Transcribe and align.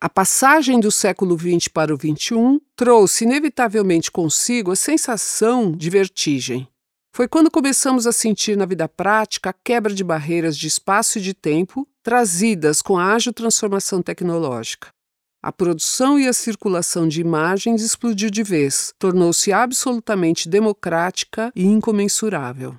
A 0.00 0.08
passagem 0.08 0.78
do 0.78 0.92
século 0.92 1.36
XX 1.36 1.66
para 1.66 1.92
o 1.92 1.98
XXI 1.98 2.62
trouxe 2.76 3.24
inevitavelmente 3.24 4.12
consigo 4.12 4.70
a 4.70 4.76
sensação 4.76 5.72
de 5.72 5.90
vertigem. 5.90 6.68
Foi 7.12 7.26
quando 7.26 7.50
começamos 7.50 8.06
a 8.06 8.12
sentir 8.12 8.56
na 8.56 8.64
vida 8.64 8.88
prática 8.88 9.50
a 9.50 9.52
quebra 9.52 9.92
de 9.92 10.04
barreiras 10.04 10.56
de 10.56 10.68
espaço 10.68 11.18
e 11.18 11.20
de 11.20 11.34
tempo 11.34 11.84
trazidas 12.00 12.80
com 12.80 12.96
a 12.96 13.12
ágil 13.12 13.32
transformação 13.32 14.00
tecnológica. 14.00 14.90
A 15.42 15.50
produção 15.50 16.16
e 16.16 16.28
a 16.28 16.32
circulação 16.32 17.08
de 17.08 17.20
imagens 17.20 17.82
explodiu 17.82 18.30
de 18.30 18.44
vez, 18.44 18.94
tornou-se 19.00 19.52
absolutamente 19.52 20.48
democrática 20.48 21.50
e 21.56 21.64
incomensurável. 21.64 22.76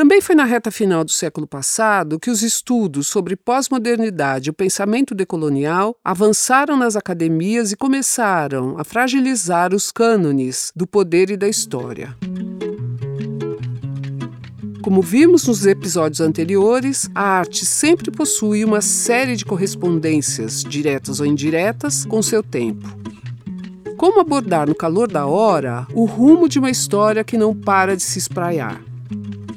Também 0.00 0.22
foi 0.22 0.34
na 0.34 0.44
reta 0.44 0.70
final 0.70 1.04
do 1.04 1.10
século 1.10 1.46
passado 1.46 2.18
que 2.18 2.30
os 2.30 2.42
estudos 2.42 3.06
sobre 3.06 3.36
pós-modernidade 3.36 4.48
e 4.48 4.50
o 4.50 4.54
pensamento 4.54 5.14
decolonial 5.14 5.94
avançaram 6.02 6.74
nas 6.74 6.96
academias 6.96 7.70
e 7.70 7.76
começaram 7.76 8.78
a 8.78 8.82
fragilizar 8.82 9.74
os 9.74 9.92
cânones 9.92 10.72
do 10.74 10.86
poder 10.86 11.28
e 11.28 11.36
da 11.36 11.46
história. 11.46 12.16
Como 14.80 15.02
vimos 15.02 15.46
nos 15.46 15.66
episódios 15.66 16.22
anteriores, 16.22 17.10
a 17.14 17.22
arte 17.22 17.66
sempre 17.66 18.10
possui 18.10 18.64
uma 18.64 18.80
série 18.80 19.36
de 19.36 19.44
correspondências, 19.44 20.64
diretas 20.64 21.20
ou 21.20 21.26
indiretas, 21.26 22.06
com 22.06 22.22
seu 22.22 22.42
tempo. 22.42 22.88
Como 23.98 24.18
abordar 24.18 24.66
no 24.66 24.74
calor 24.74 25.08
da 25.12 25.26
hora 25.26 25.86
o 25.92 26.06
rumo 26.06 26.48
de 26.48 26.58
uma 26.58 26.70
história 26.70 27.22
que 27.22 27.36
não 27.36 27.54
para 27.54 27.94
de 27.94 28.02
se 28.02 28.18
espraiar? 28.18 28.89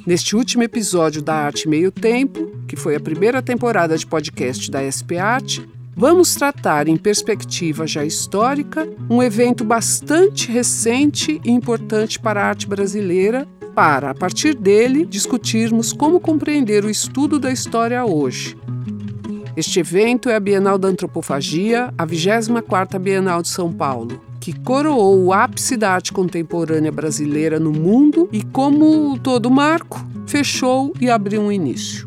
Neste 0.06 0.36
último 0.36 0.62
episódio 0.62 1.22
da 1.22 1.34
Arte 1.34 1.66
Meio 1.66 1.90
Tempo, 1.90 2.52
que 2.68 2.76
foi 2.76 2.94
a 2.94 3.00
primeira 3.00 3.40
temporada 3.40 3.96
de 3.96 4.06
podcast 4.06 4.70
da 4.70 4.82
SP 4.84 5.16
Arte, 5.16 5.66
vamos 5.96 6.34
tratar 6.34 6.88
em 6.88 6.96
perspectiva 6.96 7.86
já 7.86 8.04
histórica 8.04 8.86
um 9.08 9.22
evento 9.22 9.64
bastante 9.64 10.52
recente 10.52 11.40
e 11.42 11.50
importante 11.50 12.20
para 12.20 12.42
a 12.42 12.48
arte 12.48 12.66
brasileira 12.66 13.48
para, 13.74 14.10
a 14.10 14.14
partir 14.14 14.54
dele, 14.54 15.06
discutirmos 15.06 15.90
como 15.90 16.20
compreender 16.20 16.84
o 16.84 16.90
estudo 16.90 17.38
da 17.38 17.50
história 17.50 18.04
hoje. 18.04 18.58
Este 19.56 19.80
evento 19.80 20.28
é 20.28 20.36
a 20.36 20.40
Bienal 20.40 20.76
da 20.76 20.88
Antropofagia, 20.88 21.94
a 21.96 22.06
24ª 22.06 22.98
Bienal 22.98 23.40
de 23.40 23.48
São 23.48 23.72
Paulo, 23.72 24.20
que 24.44 24.52
coroou 24.52 25.24
o 25.24 25.32
ápice 25.32 25.74
da 25.74 25.90
arte 25.90 26.12
contemporânea 26.12 26.92
brasileira 26.92 27.58
no 27.58 27.72
mundo 27.72 28.28
e, 28.30 28.42
como 28.42 29.18
todo 29.20 29.50
marco, 29.50 30.06
fechou 30.26 30.92
e 31.00 31.08
abriu 31.08 31.40
um 31.40 31.50
início. 31.50 32.06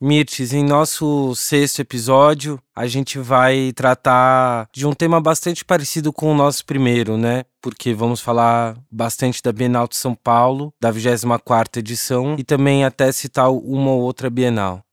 Mirtes, 0.00 0.52
em 0.52 0.64
nosso 0.64 1.34
sexto 1.34 1.80
episódio, 1.80 2.60
a 2.74 2.86
gente 2.86 3.18
vai 3.18 3.72
tratar 3.74 4.68
de 4.72 4.86
um 4.86 4.92
tema 4.92 5.20
bastante 5.20 5.64
parecido 5.64 6.12
com 6.12 6.30
o 6.30 6.36
nosso 6.36 6.64
primeiro, 6.64 7.16
né? 7.16 7.42
Porque 7.60 7.92
vamos 7.92 8.20
falar 8.20 8.78
bastante 8.88 9.42
da 9.42 9.52
Bienal 9.52 9.88
de 9.88 9.96
São 9.96 10.14
Paulo, 10.14 10.72
da 10.80 10.92
24ª 10.92 11.78
edição, 11.78 12.36
e 12.38 12.44
também 12.44 12.84
até 12.84 13.10
citar 13.10 13.50
uma 13.50 13.90
ou 13.90 14.02
outra 14.02 14.30
Bienal. 14.30 14.84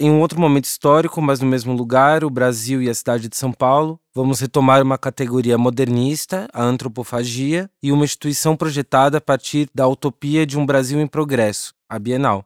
Em 0.00 0.10
um 0.10 0.20
outro 0.20 0.40
momento 0.40 0.64
histórico, 0.64 1.22
mas 1.22 1.38
no 1.38 1.46
mesmo 1.46 1.72
lugar, 1.72 2.24
o 2.24 2.30
Brasil 2.30 2.82
e 2.82 2.90
a 2.90 2.94
cidade 2.94 3.28
de 3.28 3.36
São 3.36 3.52
Paulo, 3.52 4.00
vamos 4.12 4.40
retomar 4.40 4.82
uma 4.82 4.98
categoria 4.98 5.56
modernista, 5.56 6.48
a 6.52 6.64
antropofagia, 6.64 7.70
e 7.80 7.92
uma 7.92 8.04
instituição 8.04 8.56
projetada 8.56 9.18
a 9.18 9.20
partir 9.20 9.68
da 9.72 9.86
utopia 9.86 10.44
de 10.44 10.58
um 10.58 10.66
Brasil 10.66 11.00
em 11.00 11.06
progresso, 11.06 11.72
a 11.88 11.96
Bienal. 11.96 12.44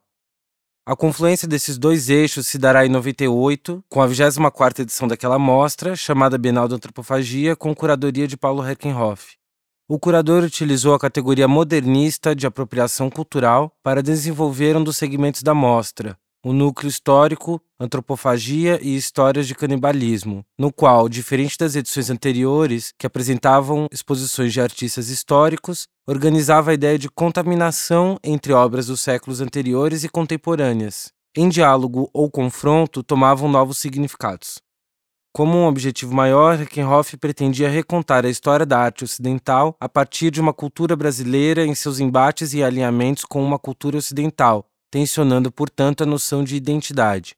A 0.85 0.95
confluência 0.95 1.49
desses 1.49 1.79
dois 1.79 2.11
eixos 2.11 2.47
se 2.47 2.59
dará 2.59 2.85
em 2.85 2.91
98, 2.91 3.83
com 3.89 4.03
a 4.03 4.07
24ª 4.07 4.81
edição 4.81 5.09
daquela 5.09 5.39
mostra, 5.39 5.97
chamada 5.97 6.37
Bienal 6.37 6.69
da 6.69 6.77
Antropofagia, 6.77 7.57
com 7.57 7.75
curadoria 7.75 8.29
de 8.29 8.37
Paulo 8.37 8.63
Herkenhoff. 8.63 9.39
O 9.89 9.99
curador 9.99 10.45
utilizou 10.45 10.93
a 10.93 10.99
categoria 10.99 11.49
modernista 11.49 12.37
de 12.37 12.47
apropriação 12.47 13.09
cultural 13.09 13.73
para 13.83 14.03
desenvolver 14.03 14.77
um 14.77 14.85
dos 14.85 14.99
segmentos 14.99 15.43
da 15.43 15.55
mostra, 15.55 16.19
o 16.45 16.53
núcleo 16.53 16.89
histórico, 16.89 17.61
antropofagia 17.79 18.79
e 18.83 18.97
histórias 18.97 19.47
de 19.47 19.55
canibalismo, 19.55 20.45
no 20.59 20.73
qual, 20.73 21.09
diferente 21.09 21.59
das 21.59 21.75
edições 21.75 22.11
anteriores, 22.11 22.93
que 22.99 23.07
apresentavam 23.07 23.87
exposições 23.91 24.53
de 24.53 24.61
artistas 24.61 25.09
históricos, 25.09 25.87
organizava 26.07 26.71
a 26.71 26.75
ideia 26.75 26.99
de 26.99 27.09
contaminação 27.09 28.19
entre 28.23 28.53
obras 28.53 28.87
dos 28.87 29.01
séculos 29.01 29.41
anteriores 29.41 30.05
e 30.05 30.09
contemporâneas. 30.09 31.13
Em 31.37 31.49
diálogo 31.49 32.09
ou 32.13 32.31
confronto, 32.31 33.03
tomavam 33.03 33.49
novos 33.49 33.79
significados. 33.79 34.59
Como 35.33 35.57
um 35.57 35.67
objetivo 35.67 36.13
maior, 36.15 36.57
Reckenhoff 36.57 37.17
pretendia 37.17 37.69
recontar 37.69 38.25
a 38.25 38.31
história 38.31 38.67
da 38.67 38.79
arte 38.79 39.05
ocidental 39.05 39.77
a 39.79 39.89
partir 39.89 40.31
de 40.31 40.41
uma 40.41 40.53
cultura 40.53 40.97
brasileira 40.97 41.65
em 41.65 41.75
seus 41.75 42.01
embates 42.01 42.55
e 42.55 42.65
alinhamentos 42.65 43.25
com 43.25 43.41
uma 43.45 43.59
cultura 43.59 43.99
ocidental, 43.99 44.68
tensionando, 44.91 45.51
portanto, 45.51 46.03
a 46.03 46.07
noção 46.07 46.43
de 46.43 46.57
identidade. 46.57 47.35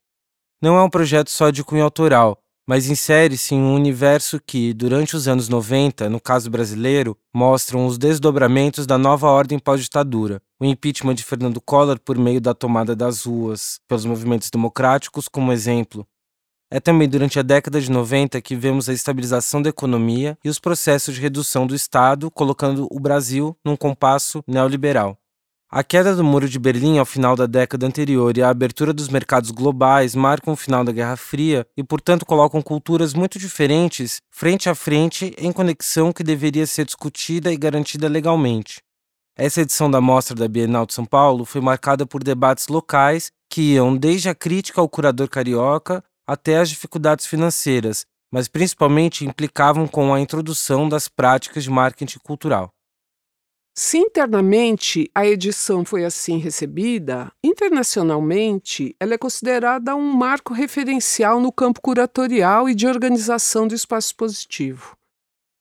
Não 0.62 0.76
é 0.76 0.82
um 0.82 0.90
projeto 0.90 1.30
só 1.30 1.50
de 1.50 1.64
cunho 1.64 1.84
autoral, 1.84 2.38
mas 2.70 2.88
insere-se 2.88 3.54
em 3.54 3.60
um 3.60 3.74
universo 3.74 4.40
que, 4.40 4.72
durante 4.72 5.16
os 5.16 5.26
anos 5.26 5.48
90, 5.48 6.08
no 6.08 6.20
caso 6.20 6.48
brasileiro, 6.48 7.16
mostram 7.34 7.86
os 7.86 7.98
desdobramentos 7.98 8.86
da 8.86 8.96
nova 8.96 9.26
ordem 9.28 9.58
pós-ditadura, 9.58 10.40
o 10.60 10.64
impeachment 10.64 11.14
de 11.14 11.24
Fernando 11.24 11.60
Collor 11.60 11.98
por 11.98 12.16
meio 12.16 12.40
da 12.40 12.54
tomada 12.54 12.94
das 12.94 13.24
ruas 13.24 13.80
pelos 13.88 14.04
movimentos 14.04 14.50
democráticos, 14.50 15.26
como 15.26 15.52
exemplo. 15.52 16.06
É 16.70 16.78
também 16.78 17.08
durante 17.08 17.40
a 17.40 17.42
década 17.42 17.80
de 17.80 17.90
90 17.90 18.40
que 18.40 18.54
vemos 18.54 18.88
a 18.88 18.92
estabilização 18.92 19.60
da 19.60 19.70
economia 19.70 20.38
e 20.44 20.48
os 20.48 20.60
processos 20.60 21.16
de 21.16 21.20
redução 21.20 21.66
do 21.66 21.74
Estado, 21.74 22.30
colocando 22.30 22.86
o 22.88 23.00
Brasil 23.00 23.56
num 23.64 23.74
compasso 23.74 24.44
neoliberal. 24.46 25.18
A 25.72 25.84
queda 25.84 26.16
do 26.16 26.24
Muro 26.24 26.48
de 26.48 26.58
Berlim 26.58 26.98
ao 26.98 27.06
final 27.06 27.36
da 27.36 27.46
década 27.46 27.86
anterior 27.86 28.36
e 28.36 28.42
a 28.42 28.50
abertura 28.50 28.92
dos 28.92 29.08
mercados 29.08 29.52
globais 29.52 30.16
marcam 30.16 30.52
o 30.52 30.56
final 30.56 30.82
da 30.82 30.90
Guerra 30.90 31.16
Fria 31.16 31.64
e, 31.76 31.84
portanto, 31.84 32.26
colocam 32.26 32.60
culturas 32.60 33.14
muito 33.14 33.38
diferentes 33.38 34.20
frente 34.32 34.68
a 34.68 34.74
frente 34.74 35.32
em 35.38 35.52
conexão 35.52 36.12
que 36.12 36.24
deveria 36.24 36.66
ser 36.66 36.86
discutida 36.86 37.52
e 37.52 37.56
garantida 37.56 38.08
legalmente. 38.08 38.82
Essa 39.38 39.60
edição 39.60 39.88
da 39.88 40.00
Mostra 40.00 40.34
da 40.34 40.48
Bienal 40.48 40.86
de 40.86 40.92
São 40.92 41.06
Paulo 41.06 41.44
foi 41.44 41.60
marcada 41.60 42.04
por 42.04 42.24
debates 42.24 42.66
locais 42.66 43.30
que 43.48 43.74
iam 43.74 43.96
desde 43.96 44.28
a 44.28 44.34
crítica 44.34 44.80
ao 44.80 44.88
curador 44.88 45.28
carioca 45.28 46.02
até 46.26 46.58
as 46.58 46.68
dificuldades 46.68 47.26
financeiras, 47.26 48.04
mas 48.32 48.48
principalmente 48.48 49.24
implicavam 49.24 49.86
com 49.86 50.12
a 50.12 50.20
introdução 50.20 50.88
das 50.88 51.06
práticas 51.06 51.62
de 51.62 51.70
marketing 51.70 52.18
cultural. 52.24 52.72
Se 53.74 53.98
internamente 53.98 55.10
a 55.14 55.26
edição 55.26 55.84
foi 55.84 56.04
assim 56.04 56.38
recebida, 56.38 57.32
internacionalmente 57.42 58.94
ela 58.98 59.14
é 59.14 59.18
considerada 59.18 59.94
um 59.94 60.12
marco 60.12 60.52
referencial 60.52 61.40
no 61.40 61.52
campo 61.52 61.80
curatorial 61.80 62.68
e 62.68 62.74
de 62.74 62.86
organização 62.86 63.68
do 63.68 63.74
espaço 63.74 64.08
expositivo. 64.08 64.96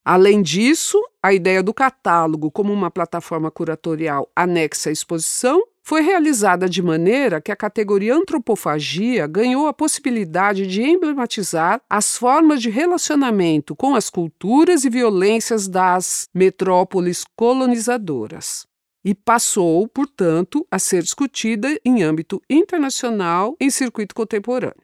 Além 0.04 0.42
disso, 0.42 1.00
a 1.22 1.34
ideia 1.34 1.62
do 1.62 1.74
catálogo 1.74 2.50
como 2.50 2.74
uma 2.74 2.90
plataforma 2.90 3.52
curatorial 3.52 4.30
anexa 4.36 4.90
à 4.90 4.92
exposição 4.92 5.62
foi 5.90 6.04
realizada 6.04 6.70
de 6.70 6.84
maneira 6.84 7.42
que 7.42 7.52
a 7.52 7.56
categoria 7.56 8.14
antropofagia 8.14 9.26
ganhou 9.26 9.66
a 9.66 9.74
possibilidade 9.74 10.68
de 10.68 10.84
emblematizar 10.84 11.82
as 11.90 12.16
formas 12.16 12.62
de 12.62 12.70
relacionamento 12.70 13.76
com 13.76 13.96
as 13.96 14.08
culturas 14.08 14.86
e 14.86 14.90
violências 14.92 15.68
das 15.68 16.30
metrópoles 16.32 17.24
colonizadoras. 17.36 18.68
E 19.04 19.16
passou, 19.16 19.88
portanto, 19.88 20.64
a 20.70 20.78
ser 20.78 21.02
discutida 21.02 21.76
em 21.84 22.04
âmbito 22.04 22.40
internacional 22.48 23.56
em 23.60 23.72
circuito 23.72 24.14
contemporâneo. 24.14 24.84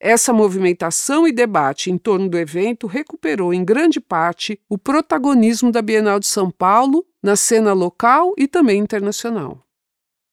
Essa 0.00 0.32
movimentação 0.32 1.24
e 1.24 1.30
debate 1.30 1.88
em 1.88 1.96
torno 1.96 2.28
do 2.28 2.36
evento 2.36 2.88
recuperou 2.88 3.54
em 3.54 3.64
grande 3.64 4.00
parte 4.00 4.60
o 4.68 4.76
protagonismo 4.76 5.70
da 5.70 5.80
Bienal 5.80 6.18
de 6.18 6.26
São 6.26 6.50
Paulo 6.50 7.06
na 7.22 7.36
cena 7.36 7.72
local 7.72 8.34
e 8.36 8.48
também 8.48 8.80
internacional. 8.80 9.62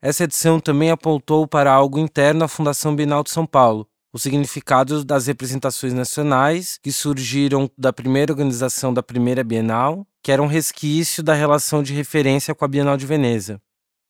Essa 0.02 0.24
edição 0.24 0.62
também 0.62 0.92
apontou 0.92 1.46
para 1.46 1.74
algo 1.74 2.00
interno 2.00 2.46
à 2.46 2.48
Fundação 2.48 2.96
Bienal 2.96 3.22
de 3.22 3.32
São 3.32 3.46
Paulo, 3.46 3.86
o 4.14 4.18
significado 4.18 5.04
das 5.04 5.28
representações 5.28 5.94
nacionais 5.94 6.80
que 6.82 6.90
surgiram 6.90 7.70
da 7.78 7.92
primeira 7.92 8.32
organização 8.32 8.94
da 8.94 9.04
primeira 9.04 9.44
Bienal, 9.44 10.08
que 10.24 10.32
era 10.32 10.42
um 10.42 10.48
resquício 10.48 11.22
da 11.22 11.34
relação 11.34 11.84
de 11.84 11.94
referência 11.94 12.56
com 12.56 12.64
a 12.64 12.68
Bienal 12.68 12.96
de 12.96 13.06
Veneza. 13.06 13.62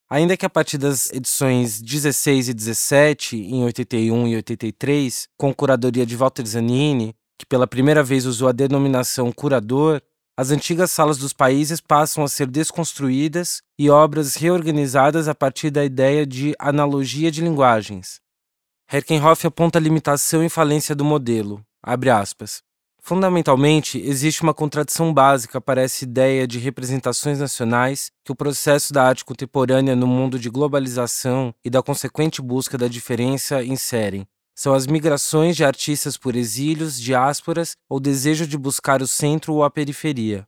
Ainda 0.07 0.37
que 0.37 0.45
a 0.45 0.49
partir 0.49 0.77
das 0.77 1.11
edições 1.11 1.81
16 1.81 2.49
e 2.49 2.53
17, 2.53 3.37
em 3.37 3.63
81 3.63 4.27
e 4.27 4.35
83, 4.35 5.27
com 5.35 5.51
curadoria 5.51 6.05
de 6.05 6.15
Walter 6.15 6.45
Zanini, 6.45 7.15
que 7.35 7.47
pela 7.47 7.65
primeira 7.65 8.03
vez 8.03 8.27
usou 8.27 8.47
a 8.47 8.51
denominação 8.51 9.31
curador, 9.31 9.99
as 10.39 10.51
antigas 10.51 10.89
salas 10.89 11.17
dos 11.17 11.33
países 11.33 11.81
passam 11.81 12.23
a 12.23 12.27
ser 12.29 12.47
desconstruídas 12.47 13.61
e 13.77 13.89
obras 13.89 14.35
reorganizadas 14.35 15.27
a 15.27 15.35
partir 15.35 15.69
da 15.69 15.83
ideia 15.83 16.25
de 16.25 16.55
analogia 16.57 17.29
de 17.29 17.41
linguagens. 17.41 18.21
Herkenhoff 18.89 19.45
aponta 19.45 19.77
a 19.77 19.81
limitação 19.81 20.41
e 20.41 20.47
falência 20.47 20.95
do 20.95 21.03
modelo. 21.03 21.61
Fundamentalmente, 23.01 23.99
existe 23.99 24.41
uma 24.41 24.53
contradição 24.53 25.13
básica 25.13 25.59
para 25.59 25.81
essa 25.81 26.05
ideia 26.05 26.47
de 26.47 26.57
representações 26.57 27.39
nacionais 27.39 28.09
que 28.23 28.31
o 28.31 28.35
processo 28.35 28.93
da 28.93 29.03
arte 29.03 29.25
contemporânea 29.25 29.93
no 29.93 30.07
mundo 30.07 30.39
de 30.39 30.49
globalização 30.49 31.53
e 31.65 31.69
da 31.69 31.83
consequente 31.83 32.41
busca 32.41 32.77
da 32.77 32.87
diferença 32.87 33.61
inserem. 33.61 34.25
São 34.61 34.73
as 34.73 34.87
migrações 34.87 35.55
de 35.55 35.63
artistas 35.63 36.17
por 36.17 36.35
exílios, 36.35 36.99
diásporas 36.99 37.77
ou 37.87 37.97
desejo 37.97 38.45
de 38.45 38.57
buscar 38.57 39.01
o 39.01 39.07
centro 39.07 39.53
ou 39.53 39.63
a 39.63 39.69
periferia. 39.69 40.45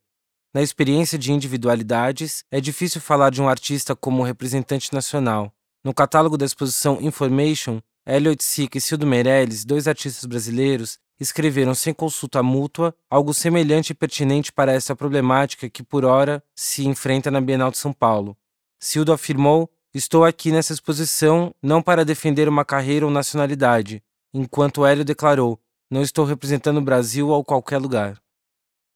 Na 0.54 0.62
experiência 0.62 1.18
de 1.18 1.32
individualidades, 1.32 2.44
é 2.52 2.60
difícil 2.60 3.00
falar 3.00 3.30
de 3.30 3.42
um 3.42 3.48
artista 3.48 3.96
como 3.96 4.22
representante 4.22 4.92
nacional. 4.92 5.54
No 5.82 5.94
catálogo 5.94 6.38
da 6.38 6.46
exposição 6.46 7.00
Information, 7.00 7.80
Elliot 8.06 8.44
Sick 8.44 8.78
e 8.78 8.82
Cildo 8.82 9.08
Meirelles, 9.08 9.64
dois 9.64 9.88
artistas 9.88 10.26
brasileiros, 10.26 11.00
escreveram 11.18 11.74
sem 11.74 11.94
consulta 11.94 12.44
mútua 12.44 12.94
algo 13.10 13.34
semelhante 13.34 13.92
e 13.92 13.96
pertinente 13.96 14.52
para 14.52 14.74
essa 14.74 14.94
problemática 14.94 15.70
que 15.70 15.84
por 15.84 16.04
ora 16.04 16.44
se 16.54 16.86
enfrenta 16.86 17.32
na 17.32 17.40
Bienal 17.40 17.72
de 17.72 17.78
São 17.78 17.94
Paulo. 17.94 18.36
Cildo 18.78 19.14
afirmou: 19.14 19.72
Estou 19.94 20.24
aqui 20.24 20.54
nessa 20.54 20.72
exposição 20.72 21.54
não 21.62 21.82
para 21.82 22.06
defender 22.06 22.48
uma 22.48 22.64
carreira 22.64 23.06
ou 23.06 23.12
nacionalidade, 23.12 24.02
enquanto 24.34 24.86
Hélio 24.86 25.04
declarou: 25.04 25.60
Não 25.90 26.02
estou 26.02 26.24
representando 26.24 26.78
o 26.78 26.82
Brasil 26.82 27.28
ou 27.28 27.44
qualquer 27.44 27.78
lugar. 27.78 28.18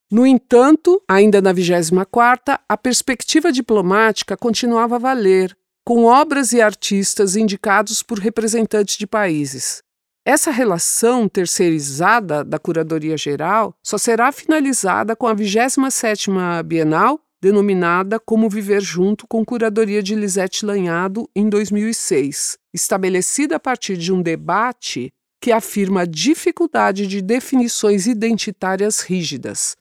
No 0.09 0.25
entanto, 0.25 1.01
ainda 1.05 1.41
na 1.41 1.53
24ª, 1.53 2.59
a 2.69 2.77
perspectiva 2.77 3.51
diplomática 3.51 4.37
continuava 4.37 4.95
a 4.95 4.99
valer, 4.99 5.57
com 5.83 6.05
obras 6.05 6.53
e 6.53 6.61
artistas 6.61 7.35
indicados 7.35 8.01
por 8.01 8.17
representantes 8.17 8.97
de 8.97 9.05
países. 9.05 9.83
Essa 10.25 10.49
relação 10.49 11.27
terceirizada 11.27 12.43
da 12.43 12.57
Curadoria 12.57 13.17
Geral 13.17 13.75
só 13.83 13.97
será 13.97 14.31
finalizada 14.31 15.15
com 15.15 15.27
a 15.27 15.35
27ª 15.35 16.63
Bienal, 16.63 17.19
denominada 17.41 18.19
como 18.19 18.49
Viver 18.49 18.81
Junto 18.81 19.27
com 19.27 19.45
Curadoria 19.45 20.01
de 20.01 20.15
Lisete 20.15 20.65
Lanhado 20.65 21.29
em 21.35 21.49
2006, 21.49 22.57
estabelecida 22.73 23.55
a 23.55 23.59
partir 23.59 23.97
de 23.97 24.11
um 24.11 24.21
debate 24.21 25.11
que 25.41 25.51
afirma 25.51 26.01
a 26.01 26.05
dificuldade 26.05 27.05
de 27.07 27.21
definições 27.21 28.07
identitárias 28.07 29.01
rígidas, 29.01 29.75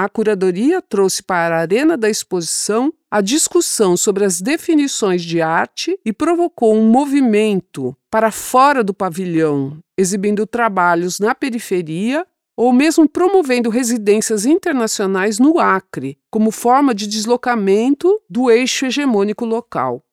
a 0.00 0.08
curadoria 0.08 0.80
trouxe 0.80 1.22
para 1.22 1.58
a 1.58 1.60
arena 1.60 1.94
da 1.94 2.08
exposição 2.08 2.90
a 3.10 3.20
discussão 3.20 3.98
sobre 3.98 4.24
as 4.24 4.40
definições 4.40 5.22
de 5.22 5.42
arte 5.42 6.00
e 6.02 6.10
provocou 6.10 6.74
um 6.74 6.88
movimento 6.88 7.94
para 8.10 8.30
fora 8.30 8.82
do 8.82 8.94
pavilhão, 8.94 9.76
exibindo 9.98 10.46
trabalhos 10.46 11.20
na 11.20 11.34
periferia 11.34 12.26
ou 12.62 12.74
mesmo 12.74 13.08
promovendo 13.08 13.70
residências 13.70 14.44
internacionais 14.44 15.38
no 15.38 15.58
Acre, 15.58 16.18
como 16.30 16.50
forma 16.50 16.94
de 16.94 17.06
deslocamento 17.06 18.20
do 18.28 18.50
eixo 18.50 18.84
hegemônico 18.84 19.46
local. 19.46 20.04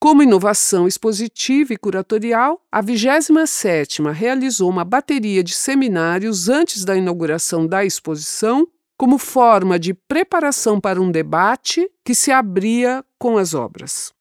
Como 0.00 0.22
inovação 0.22 0.88
expositiva 0.88 1.74
e 1.74 1.76
curatorial, 1.76 2.64
a 2.72 2.82
27ª 2.82 4.10
realizou 4.10 4.70
uma 4.70 4.86
bateria 4.86 5.44
de 5.44 5.52
seminários 5.52 6.48
antes 6.48 6.82
da 6.82 6.96
inauguração 6.96 7.66
da 7.66 7.84
exposição 7.84 8.66
como 8.96 9.18
forma 9.18 9.78
de 9.78 9.92
preparação 9.92 10.80
para 10.80 10.98
um 10.98 11.10
debate 11.10 11.90
que 12.02 12.14
se 12.14 12.32
abria 12.32 13.04
com 13.18 13.36
as 13.36 13.52
obras. 13.52 14.14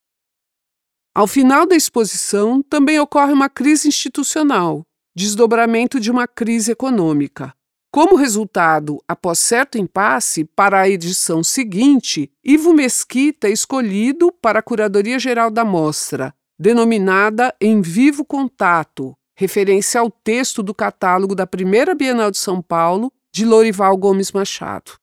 Ao 1.15 1.25
final 1.25 1.65
da 1.65 1.77
exposição, 1.77 2.61
também 2.61 2.99
ocorre 2.99 3.31
uma 3.31 3.47
crise 3.47 3.87
institucional, 3.87 4.85
desdobramento 5.15 6.01
de 6.01 6.11
uma 6.11 6.27
crise 6.27 6.73
econômica. 6.73 7.55
Como 7.93 8.15
resultado, 8.15 9.03
após 9.05 9.37
certo 9.37 9.77
impasse, 9.77 10.45
para 10.45 10.79
a 10.79 10.89
edição 10.89 11.43
seguinte, 11.43 12.31
Ivo 12.41 12.73
Mesquita 12.73 13.49
é 13.49 13.51
escolhido 13.51 14.31
para 14.31 14.59
a 14.59 14.63
Curadoria 14.63 15.19
Geral 15.19 15.51
da 15.51 15.65
Mostra, 15.65 16.33
denominada 16.57 17.53
Em 17.59 17.81
Vivo 17.81 18.23
Contato, 18.23 19.13
referência 19.35 19.99
ao 19.99 20.09
texto 20.09 20.63
do 20.63 20.73
catálogo 20.73 21.35
da 21.35 21.45
primeira 21.45 21.93
Bienal 21.93 22.31
de 22.31 22.37
São 22.37 22.61
Paulo, 22.61 23.11
de 23.29 23.43
Lorival 23.43 23.97
Gomes 23.97 24.31
Machado. 24.31 24.93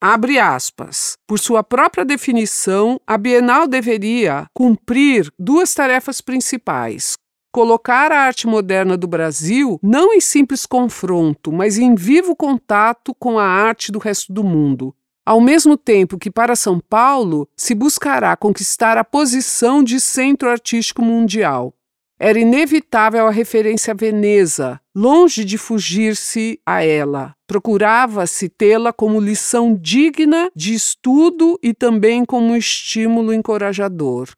Abre 0.00 0.38
aspas. 0.38 1.18
Por 1.26 1.38
sua 1.40 1.64
própria 1.64 2.04
definição, 2.04 3.00
a 3.04 3.18
Bienal 3.18 3.66
deveria 3.66 4.46
cumprir 4.54 5.32
duas 5.36 5.74
tarefas 5.74 6.20
principais: 6.20 7.18
colocar 7.52 8.12
a 8.12 8.20
arte 8.20 8.46
moderna 8.46 8.96
do 8.96 9.06
Brasil 9.06 9.78
não 9.82 10.12
em 10.12 10.20
simples 10.20 10.66
confronto, 10.66 11.52
mas 11.52 11.78
em 11.78 11.94
vivo 11.94 12.34
contato 12.36 13.14
com 13.14 13.38
a 13.38 13.44
arte 13.44 13.90
do 13.90 13.98
resto 13.98 14.32
do 14.32 14.44
mundo. 14.44 14.94
Ao 15.24 15.40
mesmo 15.40 15.76
tempo 15.76 16.18
que, 16.18 16.30
para 16.30 16.56
São 16.56 16.80
Paulo, 16.80 17.48
se 17.56 17.74
buscará 17.74 18.36
conquistar 18.36 18.96
a 18.96 19.04
posição 19.04 19.82
de 19.82 20.00
centro 20.00 20.48
artístico 20.48 21.02
mundial. 21.02 21.74
Era 22.18 22.38
inevitável 22.38 23.26
a 23.26 23.30
referência 23.30 23.92
a 23.92 23.96
Veneza, 23.96 24.78
longe 24.94 25.42
de 25.42 25.56
fugir-se 25.56 26.60
a 26.66 26.84
ela. 26.84 27.34
Procurava-se 27.46 28.48
tê-la 28.48 28.92
como 28.92 29.18
lição 29.18 29.74
digna 29.74 30.50
de 30.54 30.74
estudo 30.74 31.58
e 31.62 31.72
também 31.72 32.24
como 32.24 32.54
estímulo 32.54 33.32
encorajador. 33.32 34.28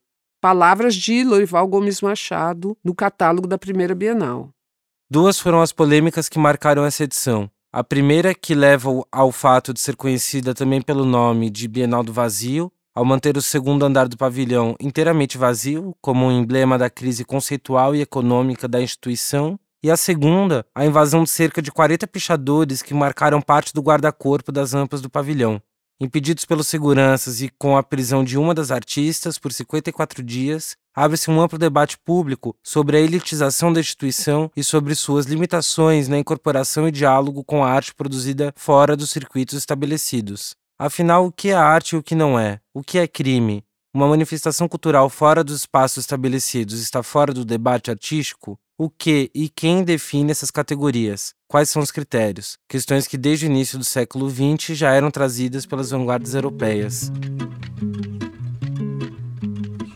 Palavras 0.42 0.96
de 0.96 1.22
Lorival 1.22 1.68
Gomes 1.68 2.00
Machado 2.00 2.76
no 2.82 2.96
catálogo 2.96 3.46
da 3.46 3.56
primeira 3.56 3.94
Bienal. 3.94 4.50
Duas 5.08 5.38
foram 5.38 5.62
as 5.62 5.72
polêmicas 5.72 6.28
que 6.28 6.36
marcaram 6.36 6.84
essa 6.84 7.04
edição. 7.04 7.48
A 7.72 7.84
primeira, 7.84 8.34
que 8.34 8.52
leva 8.52 8.90
ao 9.12 9.30
fato 9.30 9.72
de 9.72 9.78
ser 9.78 9.94
conhecida 9.94 10.52
também 10.52 10.82
pelo 10.82 11.04
nome 11.04 11.48
de 11.48 11.68
Bienal 11.68 12.02
do 12.02 12.12
Vazio, 12.12 12.72
ao 12.92 13.04
manter 13.04 13.36
o 13.36 13.40
segundo 13.40 13.84
andar 13.84 14.08
do 14.08 14.16
pavilhão 14.16 14.74
inteiramente 14.80 15.38
vazio, 15.38 15.94
como 16.00 16.26
um 16.26 16.32
emblema 16.32 16.76
da 16.76 16.90
crise 16.90 17.24
conceitual 17.24 17.94
e 17.94 18.00
econômica 18.00 18.66
da 18.66 18.82
instituição, 18.82 19.56
e 19.80 19.92
a 19.92 19.96
segunda, 19.96 20.66
a 20.74 20.84
invasão 20.84 21.22
de 21.22 21.30
cerca 21.30 21.62
de 21.62 21.70
40 21.70 22.04
pichadores 22.08 22.82
que 22.82 22.94
marcaram 22.94 23.40
parte 23.40 23.72
do 23.72 23.80
guarda-corpo 23.80 24.50
das 24.50 24.72
rampas 24.72 25.00
do 25.00 25.08
pavilhão. 25.08 25.62
Impedidos 26.02 26.44
pelos 26.44 26.66
seguranças 26.66 27.43
e 27.43 27.49
com 27.49 27.76
a 27.76 27.82
prisão 27.82 28.25
de 28.25 28.37
uma 28.37 28.52
das 28.52 28.72
artistas 28.72 29.38
por 29.38 29.52
54 29.52 30.20
dias, 30.20 30.75
abre-se 30.93 31.31
um 31.31 31.40
amplo 31.40 31.56
debate 31.56 31.96
público 31.96 32.56
sobre 32.60 32.96
a 32.96 33.00
elitização 33.00 33.72
da 33.72 33.78
instituição 33.78 34.50
e 34.56 34.64
sobre 34.64 34.96
suas 34.96 35.26
limitações 35.26 36.08
na 36.08 36.19
incorporação 36.19 36.88
e 36.88 36.90
diálogo 36.90 37.44
com 37.44 37.62
a 37.62 37.70
arte 37.70 37.94
produzida 37.94 38.52
fora 38.56 38.96
dos 38.96 39.10
circuitos 39.10 39.56
estabelecidos. 39.56 40.56
Afinal, 40.76 41.26
o 41.26 41.31
que 41.31 41.50
é 41.50 41.55
arte 41.55 41.93
e 41.93 41.96
o 41.96 42.03
que 42.03 42.17
não 42.17 42.36
é? 42.36 42.58
O 42.74 42.82
que 42.82 42.98
é 42.98 43.06
crime? 43.06 43.65
Uma 43.94 44.08
manifestação 44.08 44.67
cultural 44.67 45.08
fora 45.08 45.44
dos 45.44 45.58
espaços 45.58 45.98
estabelecidos 45.98 46.81
está 46.81 47.05
fora 47.05 47.32
do 47.32 47.44
debate 47.44 47.93
artístico? 47.93 48.58
O 48.79 48.88
que 48.88 49.31
e 49.34 49.50
quem 49.50 49.84
define 49.84 50.31
essas 50.31 50.50
categorias? 50.50 51.34
Quais 51.46 51.69
são 51.69 51.82
os 51.82 51.91
critérios? 51.91 52.56
Questões 52.67 53.06
que 53.06 53.19
desde 53.19 53.46
o 53.46 53.50
início 53.50 53.79
do 53.79 53.84
século 53.84 54.31
XX 54.31 54.76
já 54.76 54.93
eram 54.93 55.10
trazidas 55.10 55.67
pelas 55.67 55.91
vanguardas 55.91 56.34
europeias. 56.34 57.12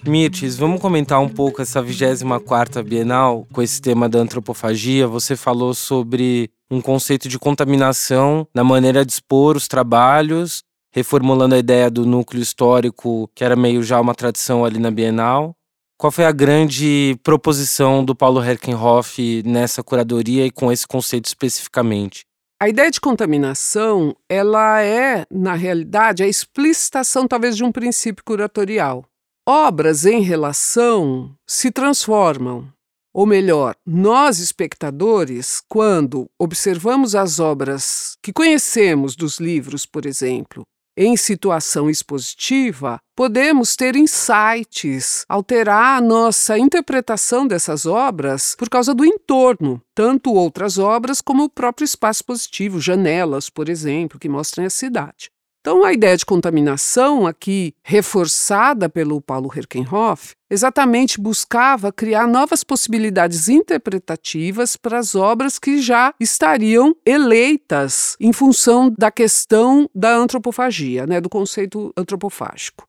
Mirtes, 0.07 0.57
vamos 0.57 0.81
comentar 0.81 1.21
um 1.21 1.29
pouco 1.29 1.63
essa 1.63 1.83
24ª 1.83 2.83
Bienal 2.83 3.47
com 3.51 3.63
esse 3.63 3.81
tema 3.81 4.09
da 4.09 4.19
antropofagia. 4.19 5.09
Você 5.09 5.35
falou 5.35 5.73
sobre 5.73 6.51
um 6.71 6.81
conceito 6.81 7.29
de 7.29 7.39
contaminação 7.39 8.47
na 8.55 8.63
maneira 8.63 9.05
de 9.05 9.13
expor 9.13 9.57
os 9.57 9.67
trabalhos 9.67 10.63
reformulando 10.97 11.55
a 11.55 11.59
ideia 11.59 11.91
do 11.91 12.07
núcleo 12.07 12.43
histórico, 12.43 13.31
que 13.35 13.45
era 13.45 13.55
meio 13.55 13.83
já 13.83 14.01
uma 14.01 14.15
tradição 14.15 14.65
ali 14.65 14.79
na 14.79 14.91
Bienal. 14.91 15.55
Qual 15.99 16.11
foi 16.11 16.27
a 16.27 16.33
grande 16.33 17.19
proposição 17.23 18.05
do 18.05 18.15
Paulo 18.15 18.45
Herkenhoff 18.45 19.43
nessa 19.47 19.83
curadoria 19.83 20.45
e 20.45 20.51
com 20.51 20.71
esse 20.71 20.87
conceito 20.87 21.25
especificamente? 21.25 22.27
A 22.61 22.69
ideia 22.69 22.91
de 22.91 23.01
contaminação, 23.01 24.15
ela 24.29 24.83
é, 24.83 25.25
na 25.31 25.55
realidade, 25.55 26.23
a 26.23 26.29
explicitação 26.29 27.27
talvez 27.27 27.57
de 27.57 27.65
um 27.65 27.73
princípio 27.73 28.23
curatorial. 28.23 29.07
Obras 29.49 30.05
em 30.05 30.21
relação 30.21 31.35
se 31.47 31.71
transformam. 31.71 32.71
Ou 33.15 33.25
melhor, 33.25 33.75
nós 33.87 34.39
espectadores, 34.39 35.63
quando 35.67 36.27
observamos 36.39 37.15
as 37.15 37.41
obras 37.41 38.19
que 38.23 38.35
conhecemos 38.35 39.17
dos 39.17 39.41
livros, 39.41 39.87
por 39.87 40.05
exemplo, 40.05 40.63
em 40.97 41.17
situação 41.17 41.91
expositiva, 41.91 42.99
podemos 43.15 43.77
ter 43.77 43.97
insights, 43.97 45.25
alterar 45.29 45.99
a 45.99 46.01
nossa 46.01 46.59
interpretação 46.59 47.47
dessas 47.47 47.85
obras 47.85 48.55
por 48.57 48.69
causa 48.69 48.95
do 48.95 49.05
entorno, 49.05 49.83
tanto 49.95 50.33
outras 50.33 50.79
obras 50.79 51.21
como 51.21 51.45
o 51.45 51.51
próprio 51.51 51.85
espaço 51.85 52.25
positivo, 52.25 52.81
janelas, 52.81 53.51
por 53.51 53.69
exemplo, 53.69 54.19
que 54.19 54.29
mostrem 54.29 54.67
a 54.67 54.71
cidade. 54.71 55.31
Então, 55.67 55.85
a 55.85 55.93
ideia 55.93 56.17
de 56.17 56.25
contaminação, 56.25 57.27
aqui 57.27 57.75
reforçada 57.83 58.89
pelo 58.89 59.21
Paulo 59.21 59.51
Herkenhoff, 59.53 60.37
exatamente 60.49 61.21
buscava 61.21 61.91
criar 61.93 62.29
novas 62.29 62.63
possibilidades 62.63 63.49
interpretativas 63.49 64.77
para 64.77 65.01
as 65.01 65.17
obras 65.17 65.59
que 65.59 65.83
já 65.83 66.15
estariam 66.21 66.95
eleitas 67.05 68.17
em 68.21 68.33
função 68.33 68.95
da 68.97 69.11
questão 69.11 69.91
da 69.93 70.15
antropofagia, 70.15 71.05
né, 71.05 71.21
do 71.21 71.29
conceito 71.29 71.93
antropofágico. 71.97 72.86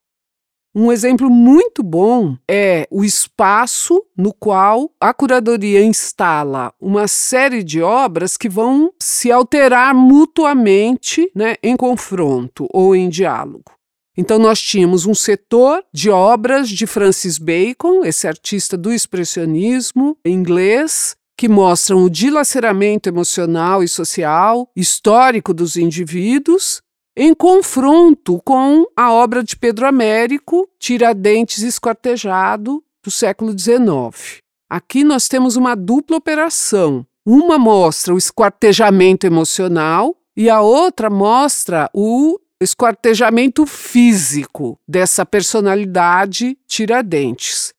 Um 0.79 0.91
exemplo 0.91 1.27
muito 1.27 1.81
bom 1.81 2.37
é 2.47 2.87
o 2.91 3.03
espaço 3.03 3.99
no 4.15 4.31
qual 4.31 4.91
a 5.01 5.11
curadoria 5.11 5.83
instala 5.83 6.71
uma 6.79 7.07
série 7.07 7.63
de 7.63 7.81
obras 7.81 8.37
que 8.37 8.47
vão 8.47 8.93
se 9.01 9.31
alterar 9.31 9.95
mutuamente 9.95 11.31
né, 11.33 11.55
em 11.63 11.75
confronto 11.75 12.67
ou 12.71 12.95
em 12.95 13.09
diálogo. 13.09 13.71
Então, 14.15 14.37
nós 14.37 14.61
tínhamos 14.61 15.07
um 15.07 15.15
setor 15.15 15.83
de 15.91 16.11
obras 16.11 16.69
de 16.69 16.85
Francis 16.85 17.39
Bacon, 17.39 18.05
esse 18.05 18.27
artista 18.27 18.77
do 18.77 18.93
expressionismo 18.93 20.15
inglês, 20.23 21.15
que 21.35 21.49
mostram 21.49 22.03
o 22.03 22.09
dilaceramento 22.09 23.09
emocional 23.09 23.83
e 23.83 23.87
social 23.87 24.69
histórico 24.75 25.55
dos 25.55 25.75
indivíduos, 25.75 26.83
em 27.19 27.33
confronto 27.33 28.39
com 28.45 28.85
a 28.95 29.11
obra 29.11 29.43
de 29.43 29.55
Pedro 29.55 29.87
Américo, 29.87 30.69
Tiradentes 30.77 31.63
Esquartejado, 31.63 32.83
do 33.03 33.09
século 33.09 33.57
XIX. 33.57 34.43
Aqui 34.69 35.03
nós 35.03 35.27
temos 35.27 35.55
uma 35.55 35.75
dupla 35.75 36.17
operação. 36.17 37.03
Uma 37.25 37.57
mostra 37.57 38.13
o 38.13 38.19
esquartejamento 38.19 39.25
emocional 39.25 40.15
e 40.35 40.47
a 40.47 40.61
outra 40.61 41.09
mostra 41.09 41.89
o 41.91 42.39
esquartejamento 42.61 43.65
físico 43.65 44.79
dessa 44.87 45.25
personalidade 45.25 46.55
Tiradentes. 46.67 47.73